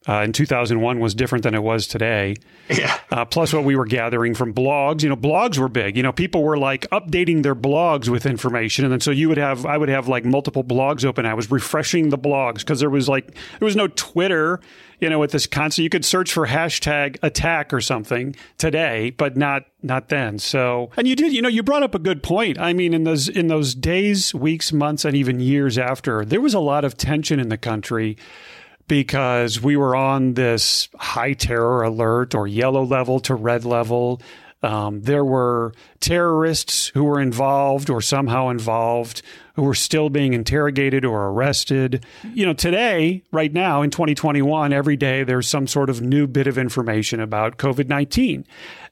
uh, 0.09 0.23
in 0.23 0.33
2001 0.33 1.01
was 1.01 1.15
different 1.15 1.43
than 1.43 1.55
it 1.55 1.63
was 1.63 1.87
today. 1.87 2.37
Yeah. 2.71 2.99
Uh, 3.11 3.25
plus, 3.25 3.53
what 3.53 3.65
we 3.65 3.75
were 3.75 3.87
gathering 3.87 4.35
from 4.35 4.55
blogs. 4.55 5.03
You 5.03 5.09
know, 5.09 5.17
blogs 5.17 5.59
were 5.59 5.69
big. 5.69 5.97
You 5.97 6.03
know, 6.03 6.13
people 6.13 6.43
were 6.43 6.57
like 6.57 6.89
updating 6.91 7.43
their 7.43 7.55
blogs 7.55 8.09
with 8.09 8.27
information, 8.27 8.85
and 8.85 8.93
then 8.93 9.01
so 9.01 9.11
you 9.11 9.29
would 9.29 9.39
have, 9.39 9.67
I 9.67 9.77
would 9.77 9.89
have 9.89 10.09
like 10.09 10.25
multiple 10.25 10.63
blogs 10.63 11.05
open. 11.05 11.27
I 11.27 11.35
was 11.35 11.51
refreshing 11.51 12.11
the 12.11 12.19
blogs 12.19 12.59
because 12.59 12.81
there 12.81 12.91
was 12.91 13.09
like 13.09 13.35
there 13.59 13.67
was 13.67 13.77
no 13.77 13.89
Twitter. 13.89 14.61
You 15.01 15.09
know, 15.09 15.19
with 15.19 15.31
this 15.31 15.47
concept, 15.47 15.83
you 15.83 15.89
could 15.89 16.05
search 16.05 16.33
for 16.33 16.47
hashtag 16.47 17.19
attack 17.23 17.73
or 17.73 17.81
something 17.81 18.35
today, 18.59 19.11
but 19.11 19.37
not 19.37 19.65
not 19.83 20.09
then. 20.09 20.39
So, 20.39 20.91
and 20.97 21.09
you 21.09 21.17
did, 21.17 21.33
you 21.33 21.41
know, 21.41 21.49
you 21.49 21.63
brought 21.63 21.83
up 21.83 21.95
a 21.95 22.01
good 22.01 22.23
point. 22.23 22.59
I 22.59 22.73
mean, 22.73 22.93
in 22.93 23.05
those 23.05 23.29
in 23.29 23.47
those 23.47 23.75
days, 23.75 24.35
weeks, 24.35 24.73
months, 24.73 25.05
and 25.05 25.17
even 25.17 25.41
years 25.41 25.79
after, 25.79 26.25
there 26.25 26.41
was 26.41 26.55
a 26.55 26.61
lot 26.61 26.85
of 26.85 26.97
tension 26.97 27.41
in 27.41 27.49
the 27.49 27.59
country 27.59 28.17
because 28.89 29.61
we 29.61 29.77
were 29.77 29.95
on 29.95 30.35
this 30.35 30.89
high 30.97 31.35
terror 31.35 31.83
alert 31.83 32.35
or 32.35 32.47
yellow 32.47 32.83
level 32.83 33.21
to 33.21 33.35
red 33.35 33.65
level. 33.65 34.21
Um, 34.61 35.03
there 35.03 35.25
were 35.25 35.73
terrorists 36.01 36.89
who 36.89 37.05
were 37.05 37.21
involved 37.21 37.91
or 37.91 38.01
somehow 38.01 38.49
involved 38.49 39.23
who 39.55 39.63
were 39.63 39.75
still 39.75 40.11
being 40.11 40.33
interrogated 40.33 41.05
or 41.05 41.29
arrested. 41.29 42.05
You 42.25 42.47
know, 42.47 42.55
today, 42.55 43.23
right 43.31 43.53
now 43.53 43.83
in 43.83 43.91
2021, 43.91 44.73
every 44.73 44.97
day 44.97 45.23
there's 45.23 45.49
some 45.49 45.69
sort 45.69 45.91
of 45.91 46.01
new 46.01 46.27
bit 46.27 46.49
of 46.49 46.59
information 46.59 47.21
about 47.21 47.57
COVID 47.59 47.89
19. 47.89 48.45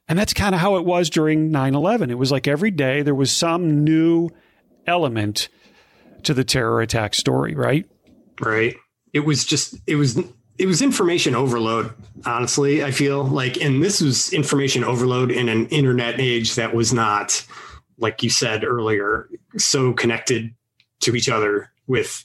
And 0.09 0.17
that's 0.17 0.33
kind 0.33 0.55
of 0.55 0.61
how 0.61 0.77
it 0.77 0.85
was 0.85 1.11
during 1.11 1.51
9 1.51 1.75
11. 1.75 2.11
It 2.11 2.19
was 2.19 2.31
like 2.31 2.47
every 2.47 2.71
day 2.71 3.03
there 3.03 3.15
was 3.15 3.33
some 3.33 3.83
new 3.83 4.31
element 4.87 5.49
to 6.23 6.33
the 6.33 6.45
terror 6.45 6.81
attack 6.81 7.15
story, 7.15 7.57
right? 7.57 7.87
Right 8.41 8.77
it 9.17 9.25
was 9.25 9.47
just 9.47 9.75
it 9.87 9.97
was 9.97 10.19
it 10.59 10.67
was 10.67 10.83
information 10.83 11.35
overload 11.35 11.91
honestly 12.27 12.85
i 12.85 12.91
feel 12.91 13.25
like 13.25 13.57
and 13.63 13.83
this 13.83 14.03
was 14.03 14.31
information 14.35 14.85
overload 14.85 15.31
in 15.31 15.49
an 15.49 15.67
internet 15.69 16.21
age 16.21 16.55
that 16.55 16.75
was 16.75 16.93
not 16.93 17.43
like 17.97 18.23
you 18.23 18.29
said 18.29 18.63
earlier 18.63 19.27
so 19.57 19.95
connected 19.95 20.55
to 21.01 21.17
each 21.17 21.31
other 21.31 21.73
with 21.87 22.25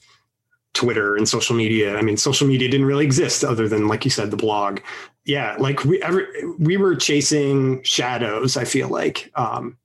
twitter 0.74 1.16
and 1.16 1.28
social 1.28 1.56
media. 1.56 1.98
I 1.98 2.02
mean 2.02 2.18
social 2.18 2.48
media 2.48 2.70
didn't 2.70 2.88
really 2.88 3.06
exist 3.06 3.44
other 3.44 3.68
than 3.68 3.88
like 3.90 4.06
you 4.06 4.12
said 4.12 4.32
the 4.32 4.38
blog. 4.38 4.80
Yeah 5.26 5.56
like 5.60 5.86
we 5.86 6.02
ever 6.02 6.28
we 6.60 6.76
were 6.76 6.96
chasing 6.96 7.82
shadows 7.84 8.58
i 8.58 8.66
feel 8.66 8.90
like 8.90 9.32
um 9.36 9.78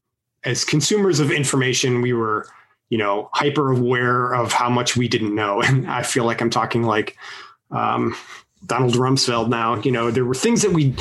as 0.44 0.64
consumers 0.64 1.20
of 1.20 1.30
information 1.30 2.02
we 2.02 2.12
were 2.12 2.48
you 2.88 2.98
know, 2.98 3.28
hyper 3.32 3.72
aware 3.72 4.32
of 4.34 4.52
how 4.52 4.70
much 4.70 4.96
we 4.96 5.08
didn't 5.08 5.34
know. 5.34 5.62
And 5.66 5.88
I 5.88 6.02
feel 6.02 6.24
like 6.24 6.40
I'm 6.40 6.50
talking 6.50 6.82
like 6.82 7.16
um, 7.70 8.14
Donald 8.64 8.94
Rumsfeld 8.94 9.48
now. 9.48 9.76
You 9.76 9.92
know, 9.92 10.10
there 10.10 10.24
were 10.24 10.34
things 10.34 10.62
that 10.62 10.72
we 10.72 10.94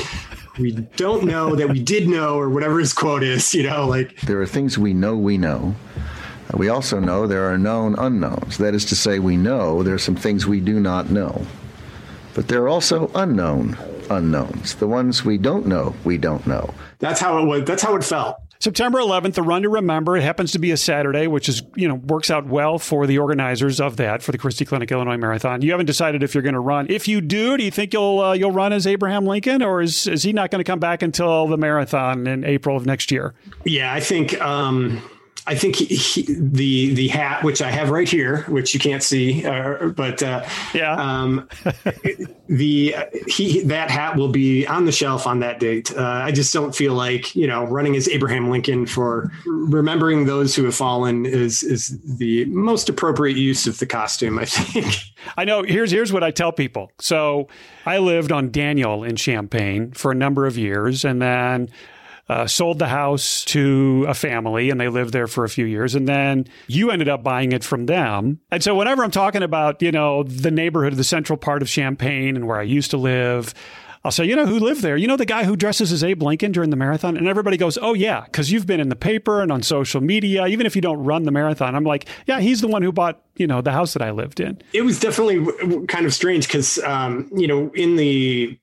we 0.58 0.72
don't 0.72 1.24
know 1.24 1.54
that 1.54 1.68
we 1.68 1.80
did 1.80 2.08
know, 2.08 2.38
or 2.38 2.48
whatever 2.48 2.78
his 2.78 2.92
quote 2.92 3.22
is. 3.22 3.54
You 3.54 3.64
know, 3.64 3.86
like 3.86 4.20
there 4.22 4.40
are 4.40 4.46
things 4.46 4.78
we 4.78 4.94
know 4.94 5.16
we 5.16 5.38
know. 5.38 5.74
We 6.54 6.68
also 6.68 7.00
know 7.00 7.26
there 7.26 7.50
are 7.50 7.58
known 7.58 7.96
unknowns. 7.98 8.58
That 8.58 8.74
is 8.74 8.84
to 8.86 8.96
say, 8.96 9.18
we 9.18 9.36
know 9.36 9.82
there 9.82 9.94
are 9.94 9.98
some 9.98 10.14
things 10.14 10.46
we 10.46 10.60
do 10.60 10.78
not 10.78 11.10
know. 11.10 11.44
But 12.34 12.48
there 12.48 12.62
are 12.62 12.68
also 12.68 13.10
unknown 13.14 13.76
unknowns. 14.10 14.76
The 14.76 14.86
ones 14.86 15.24
we 15.24 15.38
don't 15.38 15.66
know, 15.66 15.94
we 16.04 16.18
don't 16.18 16.46
know. 16.46 16.72
That's 16.98 17.20
how 17.20 17.38
it 17.38 17.46
was. 17.46 17.64
That's 17.64 17.82
how 17.82 17.96
it 17.96 18.04
felt. 18.04 18.36
September 18.58 18.98
11th, 18.98 19.34
the 19.34 19.42
Run 19.42 19.62
to 19.62 19.68
Remember. 19.68 20.16
It 20.16 20.22
happens 20.22 20.52
to 20.52 20.58
be 20.58 20.70
a 20.70 20.76
Saturday, 20.76 21.26
which 21.26 21.48
is, 21.48 21.62
you 21.74 21.88
know, 21.88 21.94
works 21.94 22.30
out 22.30 22.46
well 22.46 22.78
for 22.78 23.06
the 23.06 23.18
organizers 23.18 23.80
of 23.80 23.96
that 23.96 24.22
for 24.22 24.32
the 24.32 24.38
Christie 24.38 24.64
Clinic 24.64 24.90
Illinois 24.90 25.16
Marathon. 25.16 25.62
You 25.62 25.70
haven't 25.72 25.86
decided 25.86 26.22
if 26.22 26.34
you're 26.34 26.42
going 26.42 26.54
to 26.54 26.60
run. 26.60 26.86
If 26.88 27.08
you 27.08 27.20
do, 27.20 27.56
do 27.56 27.64
you 27.64 27.70
think 27.70 27.92
you'll 27.92 28.20
uh, 28.20 28.32
you'll 28.32 28.52
run 28.52 28.72
as 28.72 28.86
Abraham 28.86 29.26
Lincoln, 29.26 29.62
or 29.62 29.82
is 29.82 30.06
is 30.06 30.22
he 30.22 30.32
not 30.32 30.50
going 30.50 30.64
to 30.64 30.70
come 30.70 30.80
back 30.80 31.02
until 31.02 31.46
the 31.46 31.56
marathon 31.56 32.26
in 32.26 32.44
April 32.44 32.76
of 32.76 32.86
next 32.86 33.10
year? 33.10 33.34
Yeah, 33.64 33.92
I 33.92 34.00
think. 34.00 34.40
Um 34.40 35.02
I 35.48 35.54
think 35.54 35.76
he, 35.76 35.84
he, 35.84 36.22
the 36.28 36.94
the 36.94 37.08
hat, 37.08 37.44
which 37.44 37.62
I 37.62 37.70
have 37.70 37.90
right 37.90 38.08
here, 38.08 38.42
which 38.42 38.74
you 38.74 38.80
can't 38.80 39.02
see, 39.02 39.46
uh, 39.46 39.88
but 39.88 40.20
uh, 40.20 40.44
yeah, 40.74 40.94
um, 40.94 41.48
the 42.48 42.96
he 43.28 43.60
that 43.62 43.88
hat 43.90 44.16
will 44.16 44.28
be 44.28 44.66
on 44.66 44.86
the 44.86 44.92
shelf 44.92 45.24
on 45.26 45.40
that 45.40 45.60
date. 45.60 45.96
Uh, 45.96 46.02
I 46.02 46.32
just 46.32 46.52
don't 46.52 46.74
feel 46.74 46.94
like 46.94 47.36
you 47.36 47.46
know 47.46 47.64
running 47.64 47.94
as 47.94 48.08
Abraham 48.08 48.50
Lincoln 48.50 48.86
for 48.86 49.30
remembering 49.46 50.26
those 50.26 50.56
who 50.56 50.64
have 50.64 50.74
fallen 50.74 51.24
is 51.24 51.62
is 51.62 51.96
the 52.18 52.44
most 52.46 52.88
appropriate 52.88 53.36
use 53.36 53.68
of 53.68 53.78
the 53.78 53.86
costume. 53.86 54.40
I 54.40 54.46
think. 54.46 54.96
I 55.36 55.44
know. 55.44 55.62
Here's 55.62 55.92
here's 55.92 56.12
what 56.12 56.24
I 56.24 56.32
tell 56.32 56.50
people. 56.50 56.90
So 56.98 57.46
I 57.84 57.98
lived 57.98 58.32
on 58.32 58.50
Daniel 58.50 59.04
in 59.04 59.14
Champaign 59.14 59.92
for 59.92 60.10
a 60.10 60.14
number 60.14 60.46
of 60.46 60.58
years, 60.58 61.04
and 61.04 61.22
then 61.22 61.68
uh, 62.28 62.46
sold 62.46 62.78
the 62.78 62.88
house 62.88 63.44
to 63.44 64.04
a 64.08 64.14
family 64.14 64.70
and 64.70 64.80
they 64.80 64.88
lived 64.88 65.12
there 65.12 65.26
for 65.26 65.44
a 65.44 65.48
few 65.48 65.64
years. 65.64 65.94
And 65.94 66.08
then 66.08 66.46
you 66.66 66.90
ended 66.90 67.08
up 67.08 67.22
buying 67.22 67.52
it 67.52 67.62
from 67.62 67.86
them. 67.86 68.40
And 68.50 68.62
so 68.62 68.74
whenever 68.74 69.04
I'm 69.04 69.10
talking 69.10 69.42
about, 69.42 69.80
you 69.80 69.92
know, 69.92 70.22
the 70.24 70.50
neighborhood, 70.50 70.94
the 70.94 71.04
central 71.04 71.36
part 71.36 71.62
of 71.62 71.68
Champaign 71.68 72.36
and 72.36 72.46
where 72.46 72.58
I 72.58 72.62
used 72.62 72.90
to 72.90 72.96
live, 72.96 73.54
I'll 74.06 74.12
say, 74.12 74.24
you 74.24 74.36
know 74.36 74.46
who 74.46 74.60
lived 74.60 74.82
there? 74.82 74.96
You 74.96 75.08
know 75.08 75.16
the 75.16 75.24
guy 75.24 75.42
who 75.42 75.56
dresses 75.56 75.90
as 75.90 76.04
Abe 76.04 76.22
Lincoln 76.22 76.52
during 76.52 76.70
the 76.70 76.76
marathon? 76.76 77.16
And 77.16 77.26
everybody 77.26 77.56
goes, 77.56 77.76
oh, 77.76 77.92
yeah, 77.92 78.20
because 78.20 78.52
you've 78.52 78.66
been 78.66 78.78
in 78.78 78.88
the 78.88 78.94
paper 78.94 79.42
and 79.42 79.50
on 79.50 79.64
social 79.64 80.00
media, 80.00 80.46
even 80.46 80.64
if 80.64 80.76
you 80.76 80.82
don't 80.82 81.02
run 81.02 81.24
the 81.24 81.32
marathon. 81.32 81.74
I'm 81.74 81.82
like, 81.82 82.06
yeah, 82.24 82.38
he's 82.38 82.60
the 82.60 82.68
one 82.68 82.82
who 82.82 82.92
bought, 82.92 83.20
you 83.34 83.48
know, 83.48 83.60
the 83.60 83.72
house 83.72 83.94
that 83.94 84.02
I 84.02 84.12
lived 84.12 84.38
in. 84.38 84.62
It 84.72 84.82
was 84.82 85.00
definitely 85.00 85.86
kind 85.86 86.06
of 86.06 86.14
strange 86.14 86.46
because, 86.46 86.78
um, 86.84 87.28
you 87.34 87.48
know, 87.48 87.72
in 87.74 87.96
the 87.96 88.56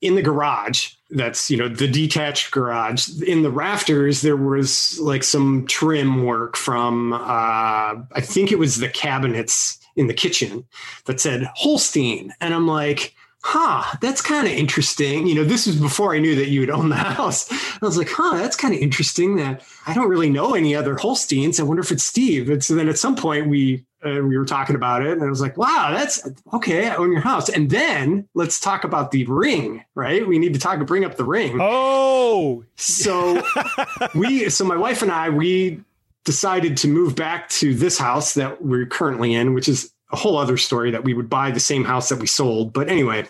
in 0.00 0.14
the 0.14 0.22
garage 0.22 0.92
that's 1.14 1.50
you 1.50 1.56
know 1.56 1.68
the 1.68 1.88
detached 1.88 2.50
garage 2.50 3.08
in 3.22 3.42
the 3.42 3.50
rafters 3.50 4.20
there 4.20 4.36
was 4.36 4.98
like 5.00 5.22
some 5.22 5.66
trim 5.66 6.24
work 6.24 6.56
from 6.56 7.12
uh, 7.12 7.16
i 7.16 8.20
think 8.20 8.52
it 8.52 8.58
was 8.58 8.76
the 8.76 8.88
cabinets 8.88 9.78
in 9.96 10.06
the 10.08 10.14
kitchen 10.14 10.64
that 11.06 11.20
said 11.20 11.48
holstein 11.54 12.32
and 12.40 12.52
i'm 12.52 12.66
like 12.66 13.14
huh, 13.46 13.84
that's 14.00 14.22
kind 14.22 14.46
of 14.46 14.54
interesting. 14.54 15.26
You 15.26 15.34
know, 15.34 15.44
this 15.44 15.66
was 15.66 15.76
before 15.76 16.14
I 16.14 16.18
knew 16.18 16.34
that 16.34 16.48
you 16.48 16.60
would 16.60 16.70
own 16.70 16.88
the 16.88 16.94
house. 16.96 17.46
I 17.52 17.78
was 17.82 17.98
like, 17.98 18.08
huh, 18.10 18.38
that's 18.38 18.56
kind 18.56 18.72
of 18.72 18.80
interesting 18.80 19.36
that 19.36 19.62
I 19.86 19.92
don't 19.92 20.08
really 20.08 20.30
know 20.30 20.54
any 20.54 20.74
other 20.74 20.96
Holsteins. 20.96 21.60
I 21.60 21.62
wonder 21.62 21.82
if 21.82 21.92
it's 21.92 22.04
Steve. 22.04 22.48
And 22.48 22.64
so 22.64 22.74
then 22.74 22.88
at 22.88 22.96
some 22.96 23.14
point 23.14 23.48
we 23.48 23.84
uh, 24.04 24.22
we 24.22 24.36
were 24.36 24.44
talking 24.44 24.76
about 24.76 25.02
it 25.02 25.12
and 25.12 25.22
I 25.22 25.28
was 25.28 25.40
like, 25.40 25.56
wow, 25.56 25.90
that's 25.92 26.28
okay. 26.52 26.88
I 26.88 26.96
own 26.96 27.12
your 27.12 27.20
house. 27.20 27.48
And 27.48 27.70
then 27.70 28.28
let's 28.34 28.60
talk 28.60 28.84
about 28.84 29.10
the 29.10 29.24
ring, 29.26 29.84
right? 29.94 30.26
We 30.26 30.38
need 30.38 30.54
to 30.54 30.60
talk, 30.60 30.84
bring 30.86 31.04
up 31.04 31.16
the 31.16 31.24
ring. 31.24 31.58
Oh, 31.60 32.64
so 32.76 33.42
we, 34.14 34.48
so 34.50 34.64
my 34.64 34.76
wife 34.76 35.02
and 35.02 35.10
I, 35.10 35.30
we 35.30 35.80
decided 36.24 36.76
to 36.78 36.88
move 36.88 37.14
back 37.14 37.48
to 37.50 37.74
this 37.74 37.98
house 37.98 38.34
that 38.34 38.62
we're 38.62 38.86
currently 38.86 39.34
in, 39.34 39.54
which 39.54 39.68
is 39.68 39.92
a 40.12 40.16
whole 40.16 40.36
other 40.36 40.56
story 40.56 40.90
that 40.90 41.04
we 41.04 41.14
would 41.14 41.28
buy 41.28 41.50
the 41.50 41.60
same 41.60 41.84
house 41.84 42.08
that 42.08 42.18
we 42.18 42.26
sold. 42.26 42.72
But 42.72 42.88
anyway, 42.88 43.26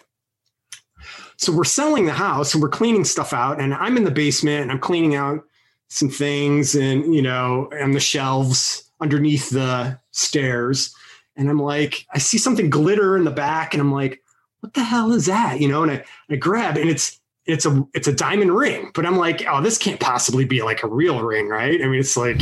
so 1.37 1.53
we're 1.53 1.65
selling 1.65 2.07
the 2.07 2.13
house 2.13 2.55
and 2.55 2.63
we're 2.63 2.69
cleaning 2.69 3.05
stuff 3.05 3.33
out, 3.33 3.61
and 3.61 3.75
I'm 3.75 3.97
in 3.97 4.05
the 4.05 4.11
basement 4.11 4.63
and 4.63 4.71
I'm 4.71 4.79
cleaning 4.79 5.15
out 5.15 5.45
some 5.89 6.09
things 6.09 6.75
and 6.75 7.15
you 7.15 7.23
know 7.23 7.69
and 7.73 7.95
the 7.95 8.01
shelves 8.01 8.84
underneath 9.05 9.51
the 9.51 10.01
stairs. 10.13 10.95
And 11.37 11.51
I'm 11.51 11.61
like, 11.61 12.07
I 12.13 12.19
see 12.19 12.39
something 12.39 12.71
glitter 12.71 13.17
in 13.17 13.25
the 13.25 13.31
back, 13.31 13.75
and 13.75 13.81
I'm 13.81 13.93
like, 13.93 14.23
what 14.61 14.73
the 14.73 14.83
hell 14.83 15.13
is 15.13 15.27
that? 15.27 15.61
You 15.61 15.69
know, 15.69 15.83
and 15.83 15.93
I, 15.93 16.05
I 16.31 16.37
grab 16.37 16.79
and 16.79 16.89
it's 16.89 17.21
it's 17.45 17.67
a 17.67 17.87
it's 17.93 18.09
a 18.09 18.15
diamond 18.15 18.57
ring, 18.57 18.91
but 18.95 19.05
I'm 19.05 19.19
like, 19.19 19.45
oh, 19.47 19.61
this 19.61 19.77
can't 19.77 20.01
possibly 20.01 20.47
be 20.47 20.63
like 20.63 20.83
a 20.83 20.89
real 20.89 21.23
ring, 21.23 21.49
right? 21.49 21.83
I 21.83 21.87
mean, 21.87 22.01
it's 22.01 22.17
like 22.17 22.39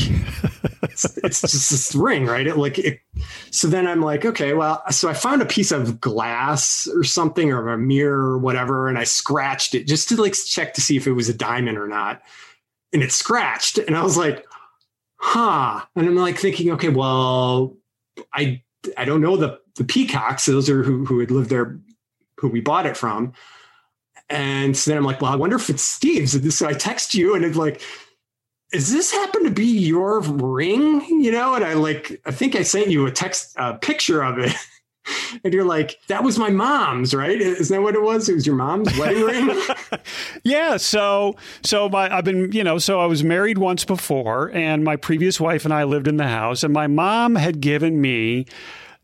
it's, 0.83 1.17
it's 1.25 1.41
just 1.41 1.71
this 1.71 1.95
ring, 1.97 2.27
right? 2.27 2.47
It 2.47 2.57
like 2.57 2.79
it. 2.79 3.01
So 3.51 3.67
then 3.67 3.89
I'm 3.89 4.01
like, 4.01 4.25
okay, 4.25 4.55
well, 4.55 4.85
so 4.91 5.09
I 5.09 5.15
found 5.15 5.43
a 5.43 5.47
piece 5.47 5.73
of 5.73 6.01
glass 6.01 6.89
or 6.95 7.03
something 7.03 7.51
or 7.53 7.69
a 7.71 7.79
mirror 7.79 8.35
or 8.35 8.39
whatever, 8.39 8.89
and 8.89 8.97
I 8.97 9.03
scratched 9.03 9.75
it 9.75 9.89
just 9.89 10.09
to 10.11 10.23
like 10.23 10.35
check 10.35 10.75
to 10.75 10.81
see 10.81 10.97
if 10.97 11.09
it 11.09 11.13
was 11.13 11.29
a 11.29 11.35
diamond 11.35 11.77
or 11.77 11.89
not, 11.89 12.23
and 12.93 13.03
it 13.03 13.11
scratched, 13.11 13.79
and 13.79 13.97
I 13.97 14.05
was 14.05 14.17
like, 14.17 14.47
huh, 15.23 15.85
and 15.97 16.07
I'm 16.07 16.17
like 16.17 16.39
thinking, 16.39 16.73
okay, 16.73 16.89
well, 16.89 17.77
I 18.35 18.63
I 18.97 19.05
don't 19.05 19.21
know 19.21 19.37
the 19.37 19.61
the 19.77 19.85
peacocks; 19.85 20.47
those 20.47 20.69
are 20.69 20.83
who 20.83 21.05
who 21.05 21.21
had 21.21 21.31
lived 21.31 21.51
there, 21.51 21.81
who 22.39 22.49
we 22.49 22.61
bought 22.61 22.87
it 22.87 22.97
from 22.97 23.33
and 24.33 24.75
so 24.75 24.91
then 24.91 24.99
I'm 24.99 25.05
like, 25.05 25.21
well, 25.21 25.31
I 25.31 25.37
wonder 25.37 25.57
if 25.57 25.69
it's 25.69 25.83
Steve's. 25.83 26.57
So 26.57 26.67
I 26.67 26.73
text 26.73 27.15
you 27.15 27.35
and 27.35 27.45
it's 27.45 27.57
like, 27.57 27.83
is 28.73 28.91
this 28.91 29.13
happen 29.13 29.45
to 29.45 29.51
be 29.51 29.67
your 29.67 30.21
ring? 30.21 31.05
You 31.07 31.31
know, 31.31 31.55
and 31.55 31.63
I 31.63 31.75
like, 31.75 32.21
I 32.25 32.31
think 32.31 32.57
I 32.57 32.63
sent 32.63 32.89
you 32.89 33.07
a 33.07 33.11
text, 33.11 33.55
a 33.57 33.75
picture 33.75 34.23
of 34.23 34.39
it. 34.39 34.53
and 35.45 35.53
you're 35.53 35.65
like, 35.65 36.01
that 36.09 36.23
was 36.23 36.39
my 36.39 36.51
mom's, 36.51 37.15
right? 37.15 37.41
Isn't 37.41 37.75
that 37.75 37.83
what 37.83 37.95
it 37.95 38.03
was? 38.03 38.29
It 38.29 38.35
was 38.35 38.47
your 38.47 38.57
mom's 38.57 38.97
wedding 38.99 39.25
ring. 39.25 39.63
yeah. 40.45 40.77
So, 40.77 41.37
so 41.63 41.89
my, 41.89 42.15
I've 42.15 42.25
been, 42.25 42.53
you 42.53 42.65
know, 42.65 42.79
so 42.79 43.01
I 43.01 43.07
was 43.07 43.25
married 43.25 43.59
once 43.59 43.85
before, 43.85 44.51
and 44.53 44.85
my 44.85 44.97
previous 44.97 45.41
wife 45.41 45.65
and 45.65 45.75
I 45.75 45.85
lived 45.85 46.09
in 46.09 46.17
the 46.17 46.29
house, 46.29 46.63
and 46.63 46.73
my 46.73 46.87
mom 46.87 47.35
had 47.35 47.61
given 47.61 48.01
me 48.01 48.47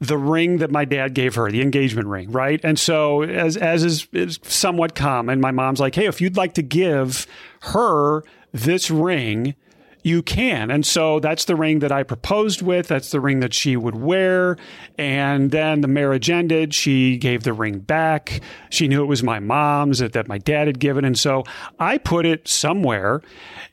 the 0.01 0.17
ring 0.17 0.59
that 0.59 0.71
my 0.71 0.85
dad 0.85 1.15
gave 1.15 1.35
her, 1.35 1.51
the 1.51 1.61
engagement 1.61 2.07
ring, 2.07 2.31
right? 2.31 2.61
And 2.63 2.79
so, 2.79 3.23
as 3.23 3.57
as 3.57 3.83
is, 3.83 4.07
is 4.13 4.39
somewhat 4.43 4.95
common, 4.95 5.41
my 5.41 5.51
mom's 5.51 5.81
like, 5.81 5.97
"Hey, 5.97 6.07
if 6.07 6.21
you'd 6.21 6.37
like 6.37 6.55
to 6.55 6.63
give 6.63 7.27
her 7.63 8.23
this 8.53 8.91
ring." 8.91 9.57
You 10.03 10.23
can. 10.23 10.71
And 10.71 10.87
so 10.87 11.21
that's 11.21 11.45
the 11.45 11.57
ring 11.57 11.81
that 11.81 11.93
I 11.93 12.03
proposed 12.03 12.63
with. 12.63 12.89
That's 12.89 13.11
the 13.11 13.21
ring 13.21 13.41
that 13.41 13.55
she 13.55 13.77
would 13.77 13.97
wear. 13.97 14.57
And 14.97 15.51
then 15.51 15.81
the 15.81 15.89
marriage 15.89 16.31
ended. 16.31 16.75
She 16.75 17.17
gave 17.17 17.43
the 17.43 17.53
ring 17.53 17.81
back. 17.81 18.41
She 18.71 18.89
knew 18.89 19.03
it 19.03 19.07
was 19.07 19.23
my 19.23 19.39
mom's 19.39 19.99
that, 19.99 20.13
that 20.13 20.29
my 20.29 20.39
dad 20.39 20.67
had 20.67 20.79
given. 20.79 21.05
And 21.05 21.19
so 21.19 21.45
I 21.79 21.99
put 21.99 22.27
it 22.27 22.49
somewhere 22.49 23.23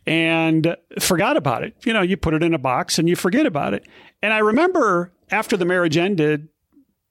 and 0.06 0.76
forgot 1.00 1.38
about 1.38 1.64
it. 1.64 1.76
You 1.86 1.94
know, 1.94 2.02
you 2.02 2.18
put 2.18 2.34
it 2.34 2.44
in 2.44 2.54
a 2.54 2.60
box 2.60 3.00
and 3.00 3.08
you 3.08 3.16
forget 3.16 3.46
about 3.46 3.74
it. 3.74 3.88
And 4.22 4.34
I 4.34 4.40
remember 4.40 5.12
after 5.32 5.58
the 5.58 5.66
marriage 5.66 5.98
ended, 5.98 6.50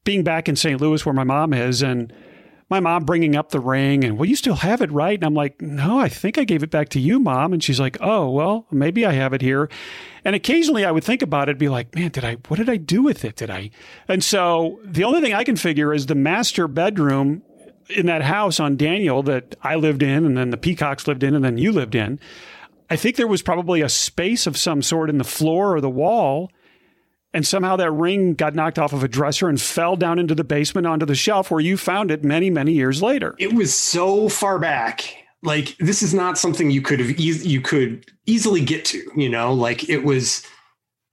being 0.05 0.23
back 0.23 0.49
in 0.49 0.57
St. 0.57 0.81
Louis 0.81 1.05
where 1.05 1.15
my 1.15 1.25
mom 1.25 1.55
is, 1.55 1.83
and 1.83 2.13
my 2.71 2.81
mom 2.81 3.05
bringing 3.05 3.37
up 3.37 3.51
the 3.51 3.61
ring 3.61 4.05
and, 4.05 4.19
well, 4.19 4.29
you 4.29 4.37
still 4.37 4.57
have 4.57 4.81
it, 4.81 4.91
right? 4.91 5.15
And 5.15 5.25
I'm 5.25 5.35
like, 5.35 5.61
no, 5.61 5.99
I 5.99 6.09
think 6.09 6.39
I 6.39 6.45
gave 6.45 6.63
it 6.63 6.71
back 6.71 6.89
to 6.91 7.01
you, 7.01 7.21
mom. 7.21 7.53
And 7.53 7.63
she's 7.63 7.81
like, 7.81 7.99
oh, 8.01 8.31
well, 8.31 8.67
maybe 8.71 9.05
I 9.05 9.13
have 9.13 9.33
it 9.33 9.43
here. 9.43 9.69
And 10.25 10.35
occasionally 10.35 10.85
I 10.85 10.91
would 10.91 11.05
think 11.05 11.23
about 11.23 11.49
it, 11.49 11.59
be 11.59 11.69
like, 11.69 11.95
man, 11.95 12.11
did 12.11 12.25
I, 12.25 12.35
what 12.49 12.57
did 12.57 12.71
I 12.71 12.77
do 12.77 13.03
with 13.03 13.25
it? 13.25 13.37
Did 13.37 13.51
I? 13.51 13.71
And 14.09 14.25
so 14.25 14.81
the 14.83 15.05
only 15.05 15.21
thing 15.21 15.35
I 15.35 15.45
can 15.45 15.57
figure 15.57 15.93
is 15.93 16.07
the 16.07 16.15
master 16.15 16.67
bedroom 16.67 17.43
in 17.91 18.07
that 18.07 18.23
house 18.23 18.61
on 18.61 18.77
Daniel 18.77 19.23
that 19.25 19.57
I 19.63 19.75
lived 19.75 20.03
in, 20.03 20.25
and 20.25 20.37
then 20.37 20.51
the 20.51 20.57
Peacocks 20.57 21.07
lived 21.07 21.23
in, 21.23 21.35
and 21.35 21.45
then 21.45 21.59
you 21.59 21.71
lived 21.71 21.95
in. 21.95 22.19
I 22.89 22.97
think 22.97 23.17
there 23.17 23.27
was 23.27 23.43
probably 23.43 23.83
a 23.83 23.89
space 23.89 24.47
of 24.47 24.57
some 24.57 24.81
sort 24.83 25.11
in 25.11 25.19
the 25.19 25.25
floor 25.25 25.75
or 25.75 25.81
the 25.81 25.91
wall 25.91 26.51
and 27.35 27.45
somehow 27.45 27.77
that 27.77 27.91
ring 27.91 28.35
got 28.35 28.55
knocked 28.55 28.79
off 28.79 28.93
of 28.93 29.03
a 29.03 29.09
dresser 29.09 29.49
and 29.49 29.61
fell 29.61 29.97
down 29.97 30.19
into 30.19 30.35
the 30.35 30.45
basement 30.45 30.87
onto 30.87 31.05
the 31.05 31.17
shelf 31.17 31.51
where 31.51 31.61
you 31.61 31.77
found 31.77 32.11
it 32.11 32.25
many 32.25 32.49
many 32.49 32.73
years 32.73 33.03
later. 33.03 33.35
It 33.39 33.53
was 33.53 33.75
so 33.75 34.29
far 34.29 34.59
back. 34.59 35.17
Like 35.43 35.77
this 35.79 36.01
is 36.03 36.15
not 36.15 36.39
something 36.39 36.71
you 36.71 36.81
could 36.81 37.01
have 37.01 37.11
e- 37.19 37.43
you 37.43 37.61
could 37.61 38.11
easily 38.25 38.65
get 38.65 38.87
to 38.87 39.03
you 39.17 39.29
know? 39.29 39.53
Like 39.53 39.89
it 39.91 40.05
was 40.05 40.47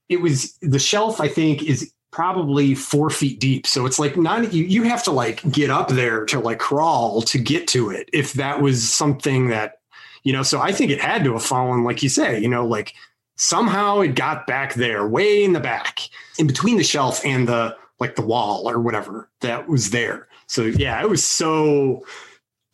it 0.08 0.20
was 0.20 0.56
the 0.60 0.78
shelf 0.78 1.20
i 1.20 1.28
think 1.28 1.62
is 1.62 1.92
probably 2.10 2.74
four 2.74 3.08
feet 3.08 3.40
deep. 3.40 3.66
So 3.66 3.86
it's 3.86 3.98
like 3.98 4.16
not 4.16 4.52
you, 4.52 4.64
you 4.64 4.82
have 4.84 5.02
to 5.04 5.10
like 5.10 5.42
get 5.50 5.70
up 5.70 5.88
there 5.88 6.26
to 6.26 6.38
like 6.38 6.58
crawl 6.58 7.22
to 7.22 7.38
get 7.38 7.66
to 7.68 7.90
it 7.90 8.08
if 8.12 8.34
that 8.34 8.60
was 8.60 8.88
something 8.88 9.48
that 9.48 9.78
you 10.22 10.32
know? 10.32 10.44
So 10.44 10.60
i 10.60 10.70
think 10.70 10.92
it 10.92 11.00
had 11.00 11.24
to 11.24 11.32
have 11.32 11.42
fallen 11.42 11.82
like 11.82 12.02
you 12.02 12.08
say 12.08 12.38
you 12.38 12.48
know? 12.48 12.64
Like 12.64 12.94
somehow 13.36 14.00
it 14.00 14.14
got 14.14 14.46
back 14.46 14.74
there 14.74 15.06
way 15.06 15.44
in 15.44 15.52
the 15.52 15.60
back 15.60 16.00
in 16.38 16.46
between 16.46 16.76
the 16.76 16.84
shelf 16.84 17.20
and 17.24 17.48
the 17.48 17.76
like 18.00 18.16
the 18.16 18.22
wall 18.22 18.68
or 18.68 18.80
whatever 18.80 19.28
that 19.40 19.68
was 19.68 19.90
there 19.90 20.28
so 20.46 20.62
yeah 20.62 21.00
it 21.02 21.08
was 21.08 21.24
so 21.24 22.04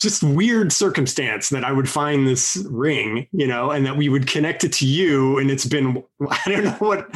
just 0.01 0.23
weird 0.23 0.73
circumstance 0.73 1.49
that 1.49 1.65
I 1.65 1.73
would 1.73 1.89
find 1.89 2.27
this 2.27 2.65
ring, 2.71 3.27
you 3.33 3.47
know, 3.47 3.73
and 3.73 3.85
that 3.85 3.97
we 3.97 4.09
would 4.09 4.29
connect 4.29 4.63
it 4.63 4.73
to 4.75 4.87
you. 4.87 5.39
And 5.39 5.51
it's 5.51 5.65
been, 5.65 6.05
I 6.31 6.41
don't 6.47 6.65
know 6.65 6.71
what, 6.75 7.09